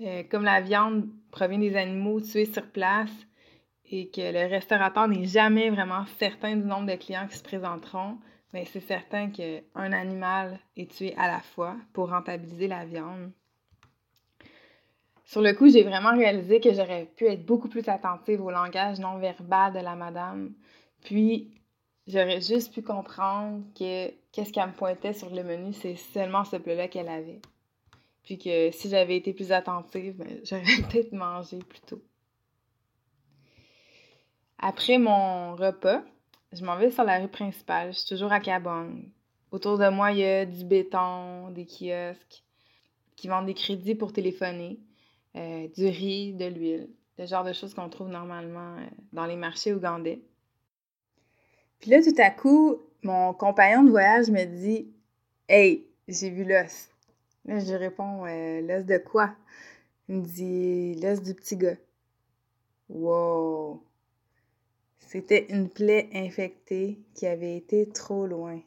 Euh, 0.00 0.22
comme 0.30 0.44
la 0.44 0.60
viande 0.60 1.08
provient 1.32 1.58
des 1.58 1.76
animaux 1.76 2.20
tués 2.20 2.46
sur 2.46 2.66
place, 2.66 3.10
et 3.90 4.08
que 4.10 4.20
le 4.20 4.48
restaurateur 4.48 5.08
n'est 5.08 5.26
jamais 5.26 5.68
vraiment 5.68 6.04
certain 6.18 6.56
du 6.56 6.64
nombre 6.64 6.86
de 6.86 6.94
clients 6.94 7.26
qui 7.28 7.36
se 7.36 7.42
présenteront, 7.42 8.18
mais 8.52 8.64
c'est 8.66 8.80
certain 8.80 9.30
qu'un 9.30 9.92
animal 9.92 10.58
est 10.76 10.90
tué 10.90 11.14
à 11.16 11.28
la 11.28 11.40
fois 11.40 11.76
pour 11.92 12.10
rentabiliser 12.10 12.68
la 12.68 12.84
viande. 12.84 13.30
Sur 15.24 15.42
le 15.42 15.52
coup, 15.52 15.68
j'ai 15.68 15.84
vraiment 15.84 16.16
réalisé 16.16 16.60
que 16.60 16.74
j'aurais 16.74 17.06
pu 17.16 17.26
être 17.26 17.46
beaucoup 17.46 17.68
plus 17.68 17.88
attentive 17.88 18.40
au 18.40 18.50
langage 18.50 18.98
non 18.98 19.18
verbal 19.18 19.72
de 19.72 19.78
la 19.78 19.94
madame. 19.94 20.52
Puis, 21.04 21.52
j'aurais 22.08 22.40
juste 22.40 22.74
pu 22.74 22.82
comprendre 22.82 23.62
que 23.78 24.10
qu'est-ce 24.32 24.52
qu'elle 24.52 24.66
me 24.66 24.72
pointait 24.72 25.12
sur 25.12 25.30
le 25.30 25.44
menu, 25.44 25.72
c'est 25.72 25.94
seulement 25.94 26.44
ce 26.44 26.56
plat-là 26.56 26.88
qu'elle 26.88 27.08
avait. 27.08 27.40
Puis 28.24 28.38
que 28.38 28.70
si 28.72 28.88
j'avais 28.90 29.16
été 29.16 29.32
plus 29.32 29.52
attentive, 29.52 30.16
ben, 30.16 30.40
j'aurais 30.44 30.62
peut-être 30.62 31.12
mangé 31.12 31.58
plus 31.58 31.80
tôt. 31.80 32.02
Après 34.58 34.98
mon 34.98 35.54
repas, 35.54 36.02
je 36.52 36.64
m'en 36.64 36.76
vais 36.76 36.90
sur 36.90 37.04
la 37.04 37.18
rue 37.18 37.28
principale. 37.28 37.92
Je 37.92 37.98
suis 37.98 38.08
toujours 38.08 38.32
à 38.32 38.40
Cabong. 38.40 39.04
Autour 39.52 39.78
de 39.78 39.88
moi, 39.88 40.12
il 40.12 40.18
y 40.18 40.24
a 40.24 40.44
du 40.46 40.64
béton, 40.64 41.50
des 41.50 41.66
kiosques 41.66 42.42
qui 43.16 43.28
vendent 43.28 43.46
des 43.46 43.54
crédits 43.54 43.94
pour 43.94 44.12
téléphoner, 44.12 44.80
euh, 45.36 45.68
du 45.68 45.86
riz, 45.86 46.32
de 46.32 46.46
l'huile, 46.46 46.88
le 47.18 47.26
genre 47.26 47.44
de 47.44 47.52
choses 47.52 47.74
qu'on 47.74 47.88
trouve 47.88 48.08
normalement 48.08 48.76
euh, 48.78 48.86
dans 49.12 49.26
les 49.26 49.36
marchés 49.36 49.74
ougandais. 49.74 50.22
Puis 51.80 51.90
là, 51.90 52.02
tout 52.02 52.14
à 52.18 52.30
coup, 52.30 52.78
mon 53.02 53.34
compagnon 53.34 53.82
de 53.82 53.90
voyage 53.90 54.30
me 54.30 54.44
dit 54.44 54.92
Hey, 55.48 55.86
j'ai 56.08 56.30
vu 56.30 56.44
l'os. 56.44 56.88
Là, 57.44 57.58
je 57.58 57.66
lui 57.66 57.76
réponds 57.76 58.26
euh, 58.26 58.60
L'os 58.60 58.84
de 58.84 58.98
quoi 58.98 59.34
Il 60.08 60.16
me 60.16 60.24
dit 60.24 60.94
L'os 61.00 61.22
du 61.22 61.34
petit 61.34 61.56
gars. 61.56 61.76
Wow 62.88 63.82
c'était 65.10 65.46
une 65.52 65.68
plaie 65.68 66.08
infectée 66.14 67.00
qui 67.14 67.26
avait 67.26 67.56
été 67.56 67.88
trop 67.88 68.28
loin. 68.28 68.60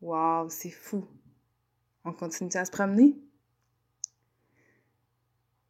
Waouh, 0.00 0.48
c'est 0.48 0.70
fou. 0.70 1.04
On 2.04 2.12
continue 2.12 2.54
à 2.54 2.64
se 2.64 2.70
promener? 2.70 3.16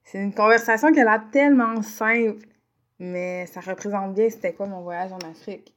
C'est 0.05 0.23
une 0.23 0.35
conversation 0.35 0.93
qui 0.93 1.01
a 1.01 1.05
l'air 1.05 1.31
tellement 1.31 1.81
simple, 1.81 2.47
mais 2.99 3.47
ça 3.47 3.61
représente 3.61 4.13
bien 4.13 4.29
c'était 4.29 4.53
quoi 4.53 4.67
mon 4.67 4.83
voyage 4.83 5.15
en 5.15 5.21
Afrique. 5.21 5.75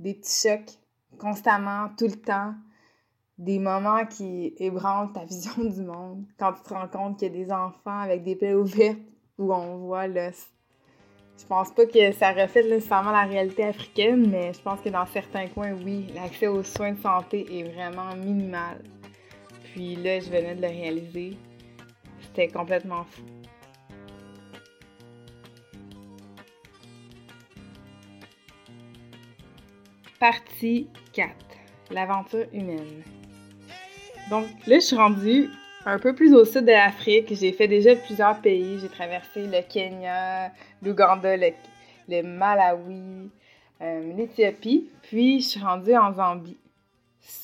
Des 0.00 0.14
petits 0.14 0.48
chocs 0.48 0.80
constamment, 1.20 1.90
tout 1.96 2.08
le 2.08 2.20
temps, 2.20 2.56
des 3.38 3.60
moments 3.60 4.04
qui 4.04 4.52
ébranlent 4.58 5.12
ta 5.12 5.24
vision 5.26 5.62
du 5.62 5.82
monde. 5.82 6.26
Quand 6.40 6.54
tu 6.54 6.62
te 6.64 6.74
rends 6.74 6.88
compte 6.88 7.20
qu'il 7.20 7.28
y 7.28 7.40
a 7.40 7.44
des 7.44 7.52
enfants 7.52 8.00
avec 8.00 8.24
des 8.24 8.34
plaies 8.34 8.54
ouvertes 8.54 8.98
où 9.38 9.54
on 9.54 9.76
voit 9.76 10.08
l'os 10.08 10.55
je 11.38 11.44
pense 11.44 11.70
pas 11.70 11.86
que 11.86 12.12
ça 12.12 12.32
reflète 12.32 12.66
nécessairement 12.66 13.12
la 13.12 13.24
réalité 13.24 13.64
africaine, 13.64 14.28
mais 14.30 14.52
je 14.54 14.60
pense 14.60 14.80
que 14.80 14.88
dans 14.88 15.06
certains 15.06 15.46
coins, 15.48 15.72
oui, 15.84 16.06
l'accès 16.14 16.46
aux 16.46 16.62
soins 16.62 16.92
de 16.92 17.00
santé 17.00 17.46
est 17.58 17.62
vraiment 17.64 18.14
minimal. 18.16 18.82
Puis 19.72 19.96
là, 19.96 20.18
je 20.20 20.30
venais 20.30 20.54
de 20.54 20.62
le 20.62 20.68
réaliser. 20.68 21.36
C'était 22.22 22.48
complètement 22.48 23.04
fou. 23.04 23.22
Partie 30.18 30.88
4. 31.12 31.30
L'aventure 31.90 32.46
humaine. 32.52 33.02
Donc 34.30 34.46
là, 34.66 34.76
je 34.76 34.80
suis 34.80 34.96
rendue 34.96 35.50
un 35.86 36.00
peu 36.00 36.14
plus 36.14 36.34
au 36.34 36.44
sud 36.44 36.64
de 36.64 36.72
l'Afrique. 36.72 37.32
J'ai 37.32 37.52
fait 37.52 37.68
déjà 37.68 37.94
plusieurs 37.94 38.40
pays. 38.40 38.78
J'ai 38.80 38.88
traversé 38.88 39.46
le 39.46 39.62
Kenya, 39.62 40.50
l'Ouganda, 40.82 41.36
le, 41.36 42.22
Malawi, 42.22 43.30
euh, 43.80 44.12
l'Éthiopie. 44.14 44.90
Puis, 45.02 45.40
je 45.40 45.46
suis 45.46 45.60
rendue 45.60 45.96
en 45.96 46.12
Zambie. 46.12 46.58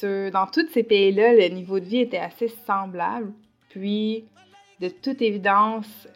dans 0.02 0.46
tous 0.46 0.68
ces 0.72 0.82
pays-là, 0.82 1.34
le 1.34 1.48
niveau 1.54 1.78
de 1.78 1.84
vie 1.84 2.00
était 2.00 2.18
assez 2.18 2.48
semblable. 2.48 3.32
Puis, 3.68 4.24
de 4.80 4.88
toute 4.88 5.22
évidence, 5.22 6.08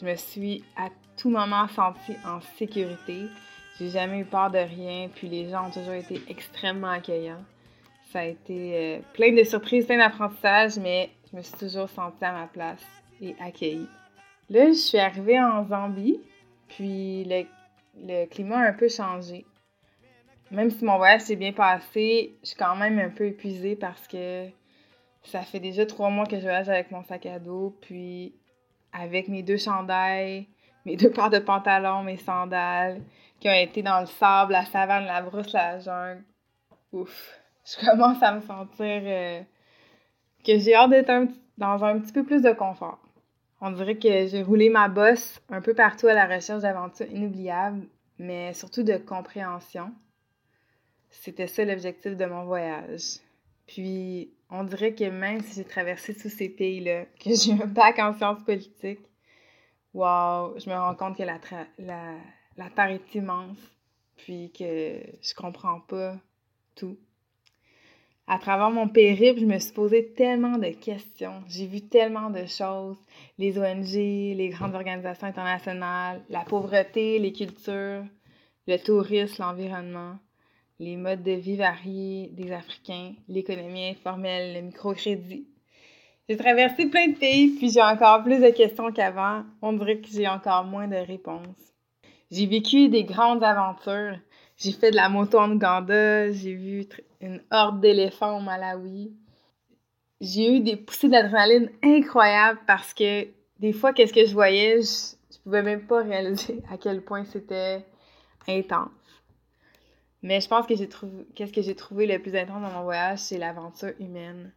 je 0.00 0.04
me 0.04 0.16
suis 0.16 0.64
à 0.76 0.88
tout 1.16 1.30
moment 1.30 1.68
sentie 1.68 2.16
en 2.26 2.40
sécurité. 2.58 3.22
J'ai 3.78 3.90
jamais 3.90 4.18
eu 4.18 4.24
peur 4.24 4.50
de 4.50 4.58
rien. 4.58 5.08
Puis, 5.14 5.28
les 5.28 5.48
gens 5.48 5.68
ont 5.68 5.70
toujours 5.70 5.94
été 5.94 6.20
extrêmement 6.28 6.90
accueillants. 6.90 7.44
Ça 8.12 8.20
a 8.20 8.24
été 8.24 8.72
euh, 8.74 8.98
plein 9.12 9.32
de 9.32 9.44
surprises, 9.44 9.86
plein 9.86 9.98
d'apprentissages, 9.98 10.78
mais 10.78 11.10
je 11.30 11.36
me 11.36 11.42
suis 11.42 11.56
toujours 11.56 11.88
sentie 11.88 12.24
à 12.24 12.32
ma 12.32 12.46
place 12.46 12.84
et 13.20 13.34
accueillie. 13.40 13.88
Là, 14.48 14.68
je 14.68 14.78
suis 14.78 14.98
arrivée 14.98 15.40
en 15.40 15.66
Zambie, 15.66 16.20
puis 16.68 17.24
le, 17.24 18.26
climat 18.26 18.58
a 18.58 18.68
un 18.68 18.72
peu 18.72 18.88
changé. 18.88 19.44
Même 20.50 20.70
si 20.70 20.84
mon 20.84 20.96
voyage 20.96 21.22
s'est 21.22 21.36
bien 21.36 21.52
passé, 21.52 22.36
je 22.42 22.48
suis 22.48 22.56
quand 22.56 22.76
même 22.76 22.98
un 22.98 23.10
peu 23.10 23.26
épuisée 23.26 23.76
parce 23.76 24.06
que 24.08 24.48
Ça 25.24 25.42
fait 25.42 25.60
déjà 25.60 25.84
trois 25.84 26.08
mois 26.08 26.24
que 26.24 26.36
je 26.36 26.42
voyage 26.42 26.70
avec 26.70 26.90
mon 26.90 27.02
sac 27.02 27.26
à 27.26 27.38
dos, 27.38 27.76
puis 27.82 28.34
avec 28.92 29.28
mes 29.28 29.42
deux 29.42 29.58
chandails, 29.58 30.46
mes 30.86 30.96
deux 30.96 31.10
paires 31.10 31.28
de 31.28 31.38
pantalons, 31.38 32.02
mes 32.02 32.16
sandales, 32.16 33.02
qui 33.38 33.48
ont 33.48 33.52
été 33.52 33.82
dans 33.82 34.00
le 34.00 34.06
sable, 34.06 34.52
la 34.52 34.64
savane, 34.64 35.04
la 35.04 35.20
brousse, 35.20 35.52
la 35.52 35.78
jungle. 35.80 36.24
Ouf, 36.92 37.38
je 37.66 37.84
commence 37.84 38.22
à 38.22 38.32
me 38.32 38.40
sentir 38.40 39.02
euh, 39.04 39.42
que 40.48 40.58
j'ai 40.58 40.74
hâte 40.74 40.88
d'être 40.88 41.12
dans 41.58 41.84
un 41.84 42.00
petit 42.00 42.12
peu 42.12 42.24
plus 42.24 42.40
de 42.40 42.52
confort. 42.52 42.98
On 43.60 43.70
dirait 43.70 43.98
que 43.98 44.26
j'ai 44.28 44.42
roulé 44.42 44.70
ma 44.70 44.88
bosse 44.88 45.42
un 45.50 45.60
peu 45.60 45.74
partout 45.74 46.06
à 46.06 46.14
la 46.14 46.24
recherche 46.24 46.62
d'aventures 46.62 47.10
inoubliables, 47.10 47.86
mais 48.18 48.54
surtout 48.54 48.82
de 48.82 48.96
compréhension. 48.96 49.92
C'était 51.10 51.48
ça 51.48 51.66
l'objectif 51.66 52.16
de 52.16 52.24
mon 52.24 52.44
voyage. 52.44 53.18
Puis, 53.66 54.32
on 54.48 54.64
dirait 54.64 54.94
que 54.94 55.04
même 55.04 55.42
si 55.42 55.56
j'ai 55.56 55.64
traversé 55.64 56.14
tous 56.14 56.30
ces 56.30 56.48
pays-là, 56.48 57.04
que 57.22 57.34
j'ai 57.34 57.52
un 57.52 57.66
bac 57.66 57.98
en 57.98 58.14
sciences 58.14 58.42
politiques, 58.42 59.04
wow, 59.92 60.58
je 60.58 60.70
me 60.70 60.74
rends 60.74 60.94
compte 60.94 61.18
que 61.18 61.24
la, 61.24 61.38
la, 61.78 62.14
la 62.56 62.70
Terre 62.70 62.92
est 62.92 63.14
immense, 63.14 63.58
puis 64.16 64.50
que 64.50 64.64
je 65.20 65.34
comprends 65.34 65.80
pas 65.80 66.16
tout. 66.74 66.96
À 68.30 68.38
travers 68.38 68.70
mon 68.70 68.88
périple, 68.88 69.40
je 69.40 69.46
me 69.46 69.58
suis 69.58 69.72
posé 69.72 70.12
tellement 70.12 70.58
de 70.58 70.68
questions. 70.68 71.42
J'ai 71.48 71.64
vu 71.64 71.80
tellement 71.80 72.28
de 72.28 72.44
choses. 72.44 72.98
Les 73.38 73.58
ONG, 73.58 73.94
les 73.94 74.50
grandes 74.50 74.74
organisations 74.74 75.26
internationales, 75.26 76.20
la 76.28 76.40
pauvreté, 76.40 77.18
les 77.18 77.32
cultures, 77.32 78.04
le 78.66 78.76
tourisme, 78.76 79.42
l'environnement, 79.42 80.18
les 80.78 80.96
modes 80.96 81.22
de 81.22 81.32
vie 81.32 81.56
variés 81.56 82.28
des 82.34 82.52
Africains, 82.52 83.14
l'économie 83.28 83.88
informelle, 83.88 84.56
le 84.56 84.60
microcrédit. 84.60 85.48
J'ai 86.28 86.36
traversé 86.36 86.84
plein 86.84 87.08
de 87.08 87.16
pays, 87.16 87.56
puis 87.56 87.70
j'ai 87.70 87.80
encore 87.80 88.22
plus 88.24 88.42
de 88.42 88.50
questions 88.50 88.92
qu'avant. 88.92 89.44
On 89.62 89.72
dirait 89.72 90.00
que 90.00 90.08
j'ai 90.12 90.28
encore 90.28 90.64
moins 90.64 90.86
de 90.86 90.96
réponses. 90.96 91.72
J'ai 92.30 92.44
vécu 92.44 92.90
des 92.90 93.04
grandes 93.04 93.42
aventures. 93.42 94.18
J'ai 94.58 94.72
fait 94.72 94.90
de 94.90 94.96
la 94.96 95.08
moto 95.08 95.38
en 95.38 95.50
Ouganda, 95.50 96.30
j'ai 96.30 96.52
vu 96.52 96.86
une 97.20 97.42
horde 97.50 97.80
d'éléphants 97.80 98.38
au 98.38 98.40
Malawi. 98.40 99.12
J'ai 100.20 100.56
eu 100.56 100.60
des 100.60 100.76
poussées 100.76 101.08
d'adrénaline 101.08 101.70
incroyables 101.82 102.60
parce 102.66 102.92
que 102.92 103.26
des 103.58 103.72
fois, 103.72 103.92
qu'est-ce 103.92 104.12
que 104.12 104.24
je 104.24 104.32
voyais, 104.32 104.82
je, 104.82 105.16
je 105.32 105.38
pouvais 105.42 105.62
même 105.62 105.86
pas 105.86 106.02
réaliser 106.02 106.62
à 106.70 106.78
quel 106.78 107.02
point 107.02 107.24
c'était 107.24 107.84
intense. 108.46 108.90
Mais 110.22 110.40
je 110.40 110.48
pense 110.48 110.66
que 110.66 110.74
j'ai 110.74 110.88
trouvé 110.88 111.26
qu'est-ce 111.34 111.52
que 111.52 111.62
j'ai 111.62 111.76
trouvé 111.76 112.06
le 112.06 112.18
plus 112.18 112.34
intense 112.36 112.62
dans 112.62 112.70
mon 112.70 112.82
voyage, 112.82 113.20
c'est 113.20 113.38
l'aventure 113.38 113.92
humaine. 114.00 114.52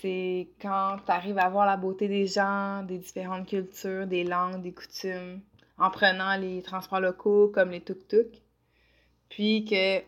C'est 0.00 0.48
quand 0.62 0.98
tu 1.04 1.10
arrives 1.10 1.38
à 1.38 1.48
voir 1.48 1.66
la 1.66 1.76
beauté 1.76 2.06
des 2.06 2.26
gens, 2.26 2.82
des 2.84 2.98
différentes 2.98 3.48
cultures, 3.48 4.06
des 4.06 4.22
langues, 4.22 4.62
des 4.62 4.72
coutumes, 4.72 5.40
en 5.78 5.90
prenant 5.90 6.36
les 6.36 6.62
transports 6.62 7.00
locaux 7.00 7.50
comme 7.52 7.70
les 7.70 7.80
tuk-tuk. 7.80 8.40
Puis 9.28 9.64
que 9.64 10.00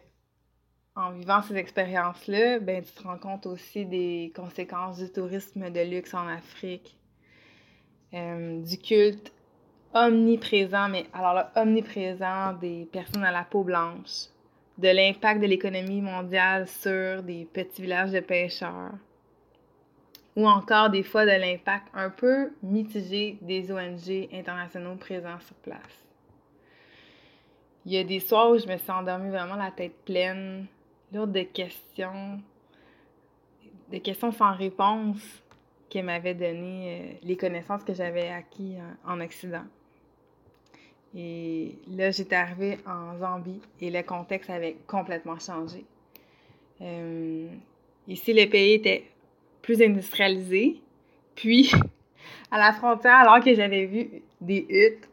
en 0.94 1.12
vivant 1.12 1.42
ces 1.42 1.56
expériences-là, 1.56 2.58
ben, 2.58 2.82
tu 2.82 2.92
te 2.92 3.02
rends 3.02 3.18
compte 3.18 3.46
aussi 3.46 3.86
des 3.86 4.32
conséquences 4.36 4.98
du 4.98 5.10
tourisme 5.10 5.70
de 5.70 5.80
luxe 5.80 6.12
en 6.12 6.28
Afrique, 6.28 6.96
euh, 8.12 8.60
du 8.62 8.78
culte 8.78 9.32
omniprésent, 9.94 10.88
mais 10.88 11.06
alors 11.12 11.34
là, 11.34 11.52
omniprésent 11.56 12.54
des 12.54 12.86
personnes 12.92 13.24
à 13.24 13.32
la 13.32 13.44
peau 13.44 13.62
blanche, 13.62 14.28
de 14.78 14.88
l'impact 14.88 15.40
de 15.40 15.46
l'économie 15.46 16.00
mondiale 16.00 16.66
sur 16.66 17.22
des 17.22 17.46
petits 17.52 17.82
villages 17.82 18.12
de 18.12 18.20
pêcheurs, 18.20 18.92
ou 20.36 20.46
encore 20.46 20.90
des 20.90 21.02
fois 21.02 21.24
de 21.24 21.30
l'impact 21.30 21.88
un 21.94 22.10
peu 22.10 22.52
mitigé 22.62 23.38
des 23.42 23.70
ONG 23.70 24.28
internationaux 24.32 24.96
présents 24.96 25.40
sur 25.40 25.56
place. 25.56 26.04
Il 27.84 27.92
y 27.92 27.98
a 27.98 28.04
des 28.04 28.20
soirs 28.20 28.50
où 28.50 28.58
je 28.58 28.66
me 28.66 28.76
suis 28.76 28.90
endormie 28.90 29.30
vraiment 29.30 29.56
la 29.56 29.70
tête 29.70 30.04
pleine, 30.04 30.66
lourde 31.12 31.32
de 31.32 31.42
questions, 31.42 32.40
de 33.90 33.98
questions 33.98 34.32
sans 34.32 34.54
réponse 34.54 35.42
qui 35.88 36.02
m'avaient 36.02 36.34
donné 36.34 36.88
euh, 36.88 37.18
les 37.22 37.36
connaissances 37.36 37.84
que 37.84 37.92
j'avais 37.92 38.28
acquises 38.28 38.78
en, 39.06 39.20
Occident. 39.20 39.64
Et 41.14 41.76
là, 41.88 42.10
j'étais 42.10 42.36
arrivée 42.36 42.78
en 42.86 43.18
Zambie 43.18 43.60
et 43.80 43.90
le 43.90 44.02
contexte 44.02 44.48
avait 44.48 44.76
complètement 44.86 45.38
changé. 45.38 45.84
Euh, 46.80 47.46
ici, 48.08 48.32
le 48.32 48.48
pays 48.48 48.74
était 48.74 49.04
plus 49.60 49.82
industrialisé. 49.82 50.80
Puis, 51.34 51.70
à 52.50 52.56
la 52.56 52.72
frontière, 52.72 53.16
alors 53.16 53.44
que 53.44 53.54
j'avais 53.54 53.84
vu 53.84 54.22
des 54.40 54.66
huttes, 54.70 55.08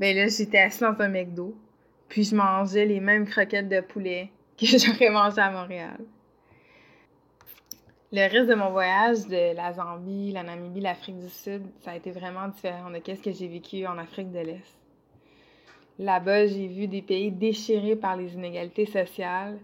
ben 0.00 0.16
là, 0.16 0.28
j'étais 0.28 0.58
assise 0.58 0.80
dans 0.80 0.98
un 0.98 1.08
McDo. 1.08 1.54
Puis, 2.08 2.24
je 2.24 2.34
mangeais 2.34 2.86
les 2.86 3.00
mêmes 3.00 3.26
croquettes 3.26 3.68
de 3.68 3.80
poulet 3.80 4.30
que 4.58 4.66
j'aurais 4.66 5.10
mangé 5.10 5.40
à 5.40 5.50
Montréal. 5.50 5.98
Le 8.12 8.30
reste 8.30 8.48
de 8.48 8.54
mon 8.54 8.70
voyage 8.70 9.26
de 9.26 9.56
la 9.56 9.72
Zambie, 9.72 10.30
la 10.30 10.44
Namibie, 10.44 10.80
l'Afrique 10.80 11.18
du 11.18 11.28
Sud, 11.28 11.64
ça 11.80 11.90
a 11.90 11.96
été 11.96 12.12
vraiment 12.12 12.46
différent 12.46 12.88
de 12.90 13.00
ce 13.04 13.20
que 13.20 13.32
j'ai 13.32 13.48
vécu 13.48 13.84
en 13.86 13.98
Afrique 13.98 14.30
de 14.30 14.38
l'Est. 14.38 14.78
Là-bas, 15.98 16.46
j'ai 16.46 16.68
vu 16.68 16.86
des 16.86 17.02
pays 17.02 17.32
déchirés 17.32 17.96
par 17.96 18.16
les 18.16 18.34
inégalités 18.34 18.86
sociales. 18.86 19.58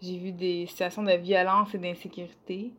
J'ai 0.00 0.16
vu 0.16 0.32
des 0.32 0.66
situations 0.66 1.02
de 1.02 1.12
violence 1.12 1.74
et 1.74 1.78
d'insécurité 1.78 2.72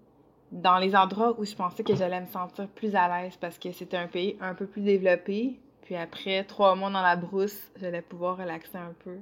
dans 0.52 0.80
les 0.80 0.96
endroits 0.96 1.40
où 1.40 1.46
je 1.46 1.56
pensais 1.56 1.84
que 1.84 1.96
j'allais 1.96 2.22
me 2.22 2.28
sentir 2.28 2.68
plus 2.68 2.96
à 2.96 3.08
l'aise 3.08 3.38
parce 3.38 3.58
que 3.58 3.72
c'était 3.72 3.98
un 3.98 4.08
pays 4.08 4.36
un 4.42 4.56
peu 4.56 4.66
plus 4.66 4.82
développé. 4.82 5.60
Puis 5.84 5.96
après 5.96 6.44
trois 6.44 6.76
mois 6.76 6.90
dans 6.90 7.02
la 7.02 7.16
brousse, 7.16 7.72
j'allais 7.80 8.02
pouvoir 8.02 8.38
relaxer 8.38 8.78
un 8.78 8.94
peu. 9.04 9.18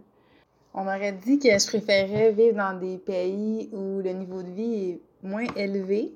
On 0.73 0.83
m'aurait 0.83 1.13
dit 1.13 1.39
que 1.39 1.49
je 1.49 1.67
préférais 1.67 2.31
vivre 2.31 2.57
dans 2.57 2.77
des 2.79 2.97
pays 2.97 3.69
où 3.73 3.99
le 4.01 4.11
niveau 4.11 4.43
de 4.43 4.51
vie 4.51 4.91
est 4.91 4.99
moins 5.23 5.47
élevé, 5.55 6.13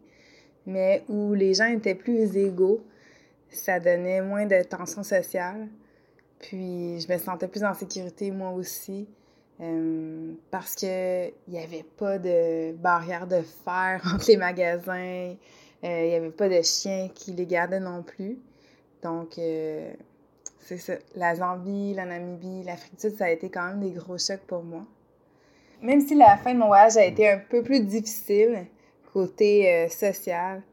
mais 0.66 1.04
où 1.10 1.34
les 1.34 1.54
gens 1.54 1.68
étaient 1.68 1.96
plus 1.96 2.38
égaux. 2.38 2.84
Ça 3.50 3.80
donnait 3.80 4.22
moins 4.22 4.46
de 4.46 4.64
tension 4.64 5.04
sociale. 5.04 5.68
Puis 6.40 7.00
je 7.00 7.12
me 7.12 7.18
sentais 7.18 7.48
plus 7.48 7.64
en 7.64 7.74
sécurité 7.74 8.32
moi 8.32 8.52
aussi. 8.52 9.08
Euh, 9.62 10.34
parce 10.50 10.76
qu'il 10.76 11.32
n'y 11.48 11.60
avait 11.60 11.86
pas 11.98 12.18
de 12.18 12.74
barrière 12.74 13.28
de 13.28 13.42
fer 13.64 14.02
entre 14.14 14.26
les 14.28 14.38
magasins, 14.38 15.36
il 15.84 15.90
euh, 15.90 16.08
n'y 16.08 16.16
avait 16.16 16.32
pas 16.32 16.50
de 16.50 16.62
chiens 16.62 17.10
qui 17.14 17.32
les 17.34 17.46
gardaient 17.46 17.80
non 17.80 18.04
plus. 18.04 18.40
Donc, 19.04 19.38
euh, 19.38 19.94
La 21.16 21.36
Zambie, 21.36 21.94
la 21.94 22.06
Namibie, 22.06 22.64
l'Afrique 22.64 22.96
du 22.96 23.02
Sud, 23.02 23.18
ça 23.18 23.26
a 23.26 23.30
été 23.30 23.50
quand 23.50 23.68
même 23.68 23.80
des 23.80 23.92
gros 23.92 24.18
chocs 24.18 24.42
pour 24.48 24.64
moi. 24.64 24.84
Même 25.82 26.02
si 26.02 26.16
la 26.16 26.38
fin 26.38 26.54
de 26.54 26.60
mon 26.60 26.68
voyage 26.68 26.98
a 26.98 27.06
été 27.06 27.30
un 27.30 27.38
peu 27.38 27.62
plus 27.64 27.82
difficile 27.82 28.66
côté 29.12 29.88
social, 29.90 30.64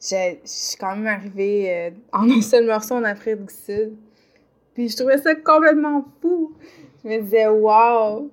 je 0.00 0.36
suis 0.44 0.76
quand 0.76 0.96
même 0.96 1.06
arrivée 1.06 1.92
en 2.12 2.28
un 2.28 2.42
seul 2.42 2.66
morceau 2.66 2.96
en 2.96 3.04
Afrique 3.04 3.46
du 3.46 3.54
Sud. 3.54 3.96
Puis 4.74 4.88
je 4.88 4.96
trouvais 4.96 5.18
ça 5.18 5.34
complètement 5.34 6.04
fou. 6.20 6.52
Je 7.04 7.08
me 7.08 7.20
disais, 7.20 7.48
wow, 7.48 8.30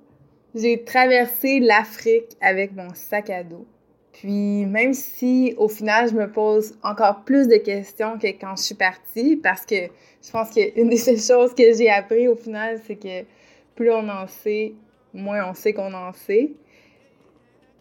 j'ai 0.54 0.84
traversé 0.84 1.60
l'Afrique 1.60 2.36
avec 2.42 2.76
mon 2.76 2.94
sac 2.94 3.30
à 3.30 3.44
dos. 3.44 3.66
Puis 4.20 4.66
même 4.66 4.94
si 4.94 5.54
au 5.58 5.68
final, 5.68 6.10
je 6.10 6.16
me 6.16 6.32
pose 6.32 6.78
encore 6.84 7.24
plus 7.26 7.50
de 7.50 7.58
questions 7.58 8.18
que 8.18 8.28
quand 8.28 8.56
je 8.56 8.64
suis 8.64 8.76
partie, 8.76 9.36
parce 9.36 9.66
que 9.66 9.76
je 9.76 10.32
pense 10.32 10.52
qu'une 10.52 10.90
des 10.90 10.98
choses 11.20 11.54
que 11.54 11.74
j'ai 11.74 11.90
appris 11.90 12.28
au 12.30 12.36
final, 12.36 12.80
c'est 12.88 12.96
que 12.96 13.26
plus 13.76 13.92
on 13.92 14.08
en 14.08 14.26
sait, 14.28 14.74
moins 15.14 15.50
on 15.50 15.54
sait 15.54 15.74
qu'on 15.74 15.94
en 15.94 16.14
sait. 16.14 16.52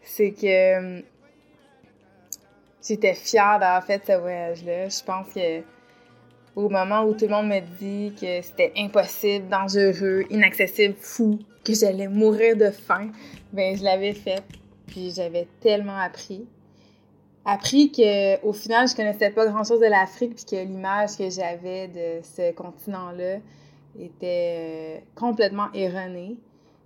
C'est 0.03 0.33
que 0.33 0.79
hum, 0.79 1.03
j'étais 2.87 3.15
fière 3.15 3.61
d'avoir 3.61 3.85
fait 3.85 4.03
ce 4.05 4.19
voyage-là. 4.19 4.89
Je 4.89 5.05
pense 5.05 5.33
que 5.33 5.61
au 6.57 6.69
moment 6.69 7.05
où 7.05 7.15
tout 7.15 7.27
le 7.27 7.31
monde 7.31 7.47
me 7.49 7.61
dit 7.79 8.13
que 8.21 8.43
c'était 8.43 8.73
impossible, 8.77 9.49
dangereux, 9.49 10.25
inaccessible, 10.31 10.97
fou, 10.99 11.39
que 11.65 11.75
j'allais 11.75 12.09
mourir 12.09 12.57
de 12.57 12.71
faim, 12.71 13.11
ben 13.53 13.77
je 13.77 13.85
l'avais 13.85 14.15
fait. 14.15 14.43
Puis 14.87 15.13
j'avais 15.15 15.49
tellement 15.61 15.99
appris. 15.99 16.47
Appris 17.45 17.93
que 17.93 18.43
au 18.45 18.53
final, 18.53 18.89
je 18.89 18.95
connaissais 18.95 19.31
pas 19.31 19.47
grand-chose 19.47 19.81
de 19.81 19.87
l'Afrique 19.87 20.35
puis 20.35 20.45
que 20.45 20.57
l'image 20.57 21.17
que 21.17 21.29
j'avais 21.29 21.89
de 21.89 22.23
ce 22.23 22.53
continent-là 22.53 23.39
était 23.99 24.57
euh, 24.57 24.99
complètement 25.15 25.71
erronée. 25.75 26.37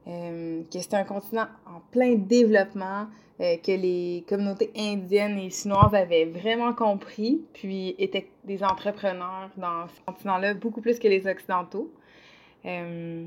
Euh, 0.09 0.63
que 0.73 0.79
c'était 0.81 0.97
un 0.97 1.05
continent 1.05 1.49
en 1.67 1.81
plein 1.91 2.15
développement, 2.15 3.09
euh, 3.41 3.57
que 3.59 3.73
les 3.73 4.25
communautés 4.27 4.71
indiennes 4.75 5.39
et 5.39 5.51
chinoises 5.51 5.95
avaient 5.95 6.25
vraiment 6.25 6.73
compris, 6.73 7.43
puis 7.53 7.95
étaient 7.99 8.31
des 8.45 8.65
entrepreneurs 8.65 9.51
dans 9.59 9.87
ce 9.87 10.01
continent-là, 10.07 10.55
beaucoup 10.55 10.81
plus 10.81 10.99
que 10.99 11.09
les 11.09 11.27
Occidentaux. 11.27 11.93
Euh, 12.65 13.27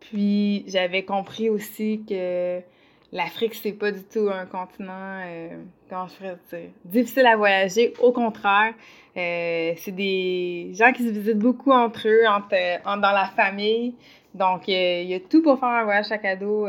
puis 0.00 0.64
j'avais 0.66 1.04
compris 1.04 1.48
aussi 1.50 2.02
que 2.08 2.60
l'Afrique, 3.12 3.54
c'est 3.54 3.72
pas 3.72 3.92
du 3.92 4.02
tout 4.04 4.28
un 4.30 4.46
continent, 4.46 5.22
euh, 5.24 5.56
difficile 6.84 7.26
à 7.26 7.36
voyager. 7.36 7.92
Au 8.00 8.12
contraire, 8.12 8.74
euh, 9.16 9.72
c'est 9.76 9.94
des 9.94 10.72
gens 10.74 10.92
qui 10.92 11.02
se 11.02 11.10
visitent 11.10 11.38
beaucoup 11.38 11.72
entre 11.72 12.08
eux, 12.08 12.26
entre, 12.28 12.50
dans 13.00 13.12
la 13.12 13.30
famille. 13.34 13.94
Donc, 14.34 14.68
il 14.68 15.08
y 15.08 15.14
a 15.14 15.20
tout 15.20 15.42
pour 15.42 15.58
faire 15.58 15.68
un 15.68 15.84
voyage 15.84 16.12
à 16.12 16.18
cadeau 16.18 16.68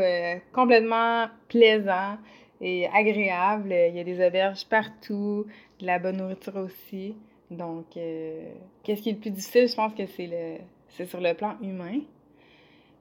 complètement 0.52 1.28
plaisant 1.48 2.16
et 2.60 2.88
agréable. 2.88 3.72
Il 3.72 3.96
y 3.96 4.00
a 4.00 4.04
des 4.04 4.26
auberges 4.26 4.64
partout, 4.66 5.46
de 5.78 5.86
la 5.86 6.00
bonne 6.00 6.16
nourriture 6.16 6.56
aussi. 6.56 7.14
Donc, 7.52 7.86
qu'est-ce 7.92 9.02
qui 9.02 9.10
est 9.10 9.12
le 9.12 9.18
plus 9.18 9.30
difficile? 9.30 9.68
Je 9.68 9.76
pense 9.76 9.94
que 9.94 10.06
c'est 10.06 10.26
le 10.26 10.58
c'est 10.96 11.06
sur 11.06 11.20
le 11.20 11.34
plan 11.34 11.54
humain. 11.62 12.00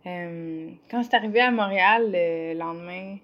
Euh, 0.06 0.69
quand 0.89 1.01
je 1.01 1.08
suis 1.08 1.15
arrivée 1.15 1.41
à 1.41 1.51
Montréal 1.51 2.10
le 2.12 2.58
lendemain 2.58 3.17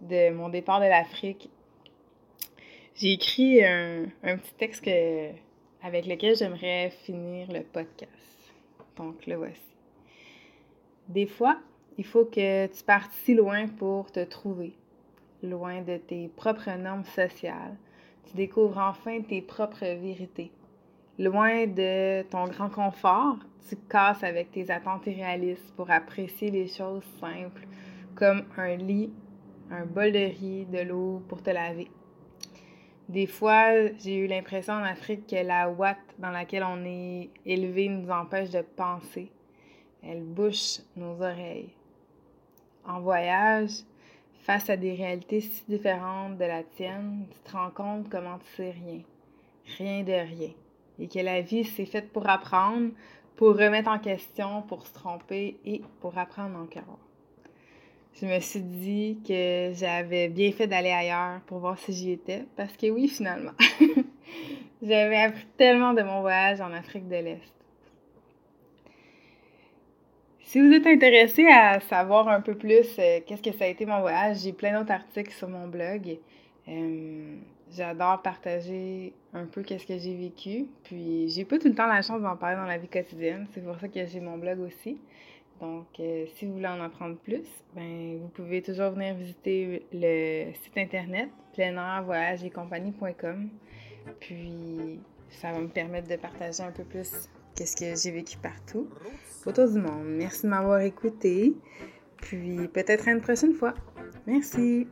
de 0.00 0.30
mon 0.30 0.48
départ 0.48 0.80
de 0.80 0.86
l'Afrique, 0.86 1.48
j'ai 2.94 3.12
écrit 3.12 3.64
un, 3.64 4.06
petit 4.22 4.54
texte 4.56 4.84
que, 4.84 5.30
avec 5.82 6.06
lequel 6.06 6.36
j'aimerais 6.36 6.90
finir 7.04 7.52
le 7.52 7.62
podcast. 7.62 8.10
Donc 8.96 9.26
le 9.26 9.36
voici. 9.36 9.60
Des 11.08 11.26
fois, 11.26 11.58
il 11.98 12.04
faut 12.04 12.24
que 12.24 12.66
tu 12.66 12.84
partes 12.84 13.12
si 13.24 13.34
loin 13.34 13.68
pour 13.68 14.10
te 14.10 14.24
trouver, 14.24 14.72
loin 15.42 15.82
de 15.82 15.98
tes 15.98 16.28
propres 16.28 16.70
normes 16.78 17.04
sociales. 17.04 17.76
Tu 18.28 18.36
découvres 18.36 18.78
enfin 18.78 19.20
tes 19.20 19.42
propres 19.42 19.84
vérités. 19.84 20.50
Loin 21.18 21.66
de 21.66 22.22
ton 22.22 22.46
grand 22.46 22.68
confort, 22.68 23.36
tu 23.68 23.76
casses 23.88 24.24
avec 24.24 24.50
tes 24.50 24.70
attentes 24.70 25.06
irréalistes 25.06 25.72
pour 25.76 25.90
apprécier 25.90 26.50
les 26.50 26.66
choses 26.66 27.04
simples 27.20 27.66
comme 28.14 28.44
un 28.56 28.76
lit, 28.76 29.10
un 29.70 29.84
bol 29.84 30.12
de 30.12 30.18
riz, 30.18 30.66
de 30.66 30.80
l'eau 30.80 31.22
pour 31.28 31.42
te 31.42 31.50
laver. 31.50 31.88
Des 33.08 33.26
fois, 33.26 33.88
j'ai 33.98 34.16
eu 34.16 34.26
l'impression 34.26 34.74
en 34.74 34.82
Afrique 34.82 35.26
que 35.26 35.36
la 35.36 35.70
ouate 35.70 35.98
dans 36.18 36.30
laquelle 36.30 36.64
on 36.64 36.84
est 36.84 37.30
élevé 37.44 37.88
nous 37.88 38.10
empêche 38.10 38.50
de 38.50 38.62
penser. 38.62 39.30
Elle 40.02 40.22
bouche 40.22 40.80
nos 40.96 41.20
oreilles. 41.20 41.72
En 42.84 43.00
voyage, 43.00 43.70
face 44.40 44.70
à 44.70 44.76
des 44.76 44.94
réalités 44.94 45.40
si 45.40 45.64
différentes 45.68 46.38
de 46.38 46.44
la 46.44 46.62
tienne, 46.62 47.26
tu 47.30 47.38
te 47.40 47.56
rends 47.56 47.70
compte 47.70 48.08
comment 48.08 48.38
tu 48.38 48.56
sais 48.56 48.70
rien. 48.70 49.02
Rien 49.78 50.02
de 50.02 50.12
rien 50.12 50.50
et 50.98 51.08
que 51.08 51.18
la 51.18 51.40
vie, 51.40 51.64
c'est 51.64 51.86
faite 51.86 52.12
pour 52.12 52.28
apprendre, 52.28 52.90
pour 53.36 53.56
remettre 53.56 53.90
en 53.90 53.98
question, 53.98 54.62
pour 54.62 54.86
se 54.86 54.94
tromper 54.94 55.58
et 55.64 55.82
pour 56.00 56.16
apprendre 56.16 56.58
encore. 56.58 56.98
Je 58.18 58.24
me 58.24 58.40
suis 58.40 58.62
dit 58.62 59.18
que 59.28 59.72
j'avais 59.74 60.28
bien 60.28 60.50
fait 60.50 60.66
d'aller 60.66 60.90
ailleurs 60.90 61.40
pour 61.46 61.58
voir 61.58 61.78
si 61.78 61.92
j'y 61.92 62.12
étais, 62.12 62.44
parce 62.56 62.74
que 62.74 62.88
oui, 62.88 63.08
finalement, 63.08 63.52
j'avais 64.82 65.18
appris 65.18 65.44
tellement 65.58 65.92
de 65.92 66.00
mon 66.00 66.22
voyage 66.22 66.62
en 66.62 66.72
Afrique 66.72 67.08
de 67.08 67.16
l'Est. 67.16 67.52
Si 70.40 70.60
vous 70.60 70.72
êtes 70.72 70.86
intéressé 70.86 71.46
à 71.46 71.78
savoir 71.80 72.28
un 72.28 72.40
peu 72.40 72.54
plus 72.54 72.86
euh, 72.98 73.20
qu'est-ce 73.26 73.42
que 73.42 73.52
ça 73.52 73.64
a 73.64 73.68
été 73.68 73.84
mon 73.84 74.00
voyage, 74.00 74.38
j'ai 74.38 74.54
plein 74.54 74.78
d'autres 74.78 74.92
articles 74.92 75.32
sur 75.32 75.48
mon 75.48 75.66
blog. 75.66 76.18
Euh, 76.68 77.36
j'adore 77.76 78.22
partager 78.22 79.12
un 79.34 79.44
peu 79.44 79.62
qu'est-ce 79.62 79.86
que 79.86 79.98
j'ai 79.98 80.14
vécu. 80.14 80.66
Puis 80.84 81.28
j'ai 81.28 81.44
pas 81.44 81.58
tout 81.58 81.68
le 81.68 81.74
temps 81.74 81.86
la 81.86 82.00
chance 82.00 82.22
d'en 82.22 82.36
parler 82.36 82.56
dans 82.56 82.64
la 82.64 82.78
vie 82.78 82.88
quotidienne. 82.88 83.46
C'est 83.52 83.62
pour 83.62 83.78
ça 83.78 83.88
que 83.88 84.06
j'ai 84.06 84.20
mon 84.20 84.38
blog 84.38 84.60
aussi. 84.60 84.98
Donc, 85.60 85.86
euh, 86.00 86.26
si 86.36 86.46
vous 86.46 86.54
voulez 86.54 86.66
en 86.66 86.80
apprendre 86.80 87.16
plus, 87.16 87.46
ben, 87.74 88.18
vous 88.20 88.28
pouvez 88.28 88.62
toujours 88.62 88.90
venir 88.90 89.14
visiter 89.14 89.86
le 89.92 90.52
site 90.62 90.76
internet 90.76 91.30
pleinairvoyageetcompagnie.com. 91.54 93.48
Puis, 94.20 95.00
ça 95.30 95.52
va 95.52 95.60
me 95.60 95.68
permettre 95.68 96.08
de 96.08 96.16
partager 96.16 96.62
un 96.62 96.72
peu 96.72 96.84
plus 96.84 97.10
qu'est-ce 97.54 97.76
que 97.76 97.96
j'ai 97.96 98.10
vécu 98.10 98.36
partout 98.36 98.88
autour 99.46 99.68
du 99.68 99.78
monde. 99.78 100.04
Merci 100.04 100.42
de 100.42 100.48
m'avoir 100.48 100.80
écouté. 100.80 101.54
Puis, 102.18 102.68
peut-être 102.68 103.08
à 103.08 103.12
une 103.12 103.20
prochaine 103.20 103.54
fois. 103.54 103.74
Merci. 104.26 104.86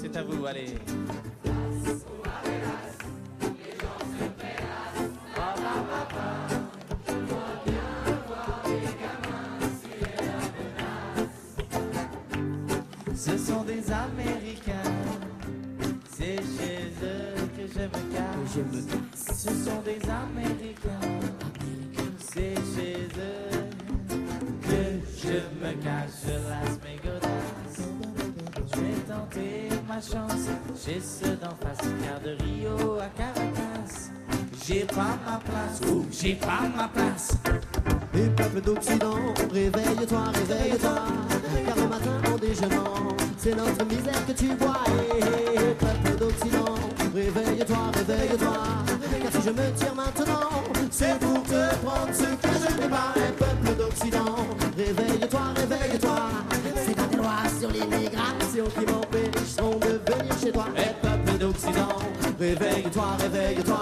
C'est 0.00 0.16
à 0.16 0.22
vous, 0.22 0.46
allez. 0.46 0.74
Sont 13.48 13.62
des 13.62 13.90
Américains, 13.90 14.92
c'est 16.10 16.36
chez 16.36 16.92
eux 17.02 17.34
que 17.56 17.64
je 17.66 17.80
me 17.80 18.02
cache. 18.12 18.56
Ce 19.14 19.48
sont 19.48 19.80
des 19.84 20.00
Américains, 20.06 21.08
c'est 22.18 22.56
chez 22.74 23.08
eux 23.16 23.64
que 24.60 24.80
je 25.16 25.38
me 25.60 25.72
cache. 25.82 26.26
Las 26.26 26.74
Mégodas, 26.84 27.74
je 28.70 28.80
vais 28.80 29.00
tenter 29.08 29.68
ma 29.88 30.00
chance. 30.00 30.48
Chez 30.84 31.00
ceux 31.00 31.36
d'en 31.36 31.56
face, 31.62 31.88
car 32.04 32.20
de 32.20 32.36
Rio 32.42 32.98
à 32.98 33.08
Caracas, 33.16 34.10
j'ai 34.66 34.84
pas 34.84 35.16
ma 35.24 35.38
place, 35.38 35.80
j'ai 36.10 36.34
pas 36.34 36.68
ma 36.76 36.88
place. 36.88 37.38
Et 38.14 38.28
peuple 38.30 38.60
d'Occident, 38.60 39.07
que 44.28 44.32
tu 44.32 44.46
vois. 44.56 44.84
Et 45.16 45.74
peuple 45.74 46.18
d'Occident, 46.18 46.74
réveille-toi, 47.14 47.78
réveille-toi, 47.94 48.56
car 49.22 49.32
si 49.32 49.42
je 49.42 49.50
me 49.50 49.72
tire 49.72 49.94
maintenant, 49.94 50.50
c'est 50.90 51.18
pour 51.18 51.42
te 51.42 51.74
prendre 51.76 52.12
ce 52.12 52.24
que 52.24 52.52
je 52.54 52.82
n'ai 52.82 52.88
pas. 52.88 53.14
Peuple 53.38 53.76
d'Occident, 53.78 54.36
réveille-toi, 54.76 55.40
réveille-toi, 55.56 56.20
c'est 56.84 57.10
tes 57.10 57.16
lois 57.16 57.44
sur 57.58 57.70
l'immigration 57.70 58.64
qui 58.76 58.92
m'empêcheront 58.92 59.78
de 59.78 60.12
venir 60.12 60.38
chez 60.38 60.52
toi. 60.52 60.66
Et 60.76 61.06
peuple 61.06 61.38
d'Occident, 61.38 61.98
réveille-toi, 62.38 63.06
réveille-toi, 63.20 63.80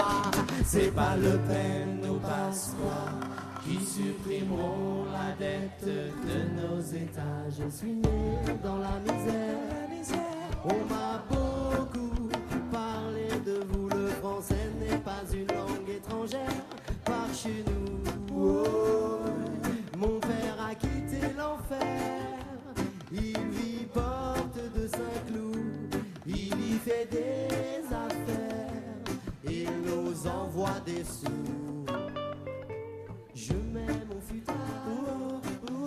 c'est 0.64 0.94
pas 0.94 1.16
le 1.16 1.38
peine 1.48 2.09
ou 2.09 2.18
passe-quoi 2.18 3.36
qui 3.66 3.85
supprimeront 3.85 5.07
la 5.12 5.35
dette 5.37 5.85
de 5.85 6.38
nos 6.61 6.81
États. 6.81 7.48
Je 7.50 7.68
suis 7.68 7.94
né 7.94 8.38
dans 8.62 8.79
la 8.79 9.00
misère. 9.00 9.59
On 10.64 10.92
m'a 10.92 11.22
beaucoup 11.29 12.29
parlé 12.72 13.29
de 13.44 13.64
vous. 13.68 13.88
Le 13.88 14.09
français 14.20 14.70
n'est 14.81 14.98
pas 14.98 15.22
une 15.33 15.48
langue 15.48 15.88
étrangère 15.88 16.62
par 17.05 17.26
chez 17.35 17.64
nous. 17.66 18.37
Oh, 18.37 19.18
mon 19.98 20.20
père 20.20 20.59
a 20.70 20.74
quitté 20.74 21.20
l'enfer. 21.37 22.38
Il 23.12 23.38
vit 23.50 23.87
porte 23.92 24.59
de 24.76 24.87
Saint-Cloud. 24.87 26.02
Il 26.26 26.35
y 26.35 26.79
fait 26.85 27.09
des 27.11 27.85
affaires. 27.87 29.11
Il 29.48 29.68
nous 29.87 30.26
envoie 30.26 30.81
des 30.85 31.05
sous. 31.05 31.65
Je 33.46 33.52
mets 33.52 34.02
mon 34.11 34.20
futard, 34.20 34.56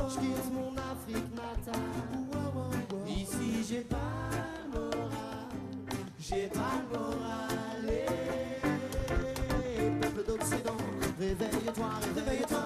je 0.08 0.20
quitte 0.20 0.50
mon 0.54 0.72
Afrique 0.78 1.30
natale. 1.36 1.82
Ici 3.06 3.66
j'ai 3.68 3.82
pas 3.82 3.98
le 4.64 4.80
moral, 4.80 5.50
j'ai 6.18 6.48
pas 6.48 6.76
le 6.80 6.98
moral. 6.98 7.86
Et 9.76 9.90
peuple 10.00 10.24
d'Occident, 10.26 10.78
réveille-toi, 11.20 11.90
réveille-toi, 12.16 12.66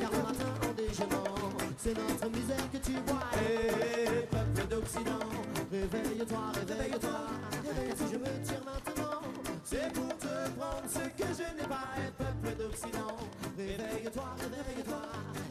car 0.00 0.10
le 0.10 0.18
matin 0.22 0.52
en 0.62 0.72
déjeunant, 0.72 1.34
c'est 1.76 1.94
notre 1.94 2.28
misère 2.30 2.70
que 2.72 2.78
tu 2.78 2.92
vois. 3.06 3.28
Et 3.42 4.22
peuple 4.22 4.64
d'Occident, 4.70 5.28
réveille-toi, 5.70 6.44
réveille-toi, 6.66 7.20
car 7.62 7.96
si 7.98 8.04
je 8.10 8.16
me 8.16 8.30
tire 8.42 8.64
maintenant, 8.64 9.20
c'est 9.64 9.92
pour 9.92 10.16
te 10.16 10.32
prendre 10.56 10.88
ce 10.88 11.04
que 11.10 11.28
je 11.28 11.46
n'ai 11.60 11.68
pas. 11.68 11.88
Et 11.98 12.10
peuple 12.16 12.56
d'Occident, 12.56 13.18
Réveille-toi, 13.56 14.24
réveille-toi, 14.40 15.02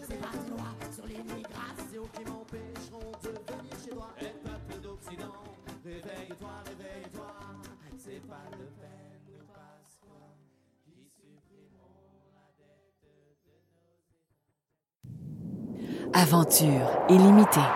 c'est 0.01 0.19
pas 0.19 0.33
une 0.33 0.49
loi 0.49 0.69
sur 0.93 1.05
l'immigration 1.07 2.03
qui 2.13 2.23
m'empêcheront 2.25 3.11
de 3.23 3.29
venir 3.29 3.75
chez 3.81 3.91
toi. 3.91 4.09
Et 4.19 4.33
peuple 4.43 4.81
d'Occident, 4.81 5.43
réveille-toi, 5.85 6.53
réveille-toi, 6.67 7.31
c'est 7.97 8.27
pas 8.27 8.43
Le 8.51 8.65
Pen 8.81 9.21
ou 9.31 9.39
qui 10.83 10.97
supprimeront 11.15 12.11
la 12.35 12.47
dette 12.59 12.99
de 13.03 13.11
nos 13.23 13.35
États. 16.11 16.19
Aventure 16.19 16.87
illimitée. 17.07 17.71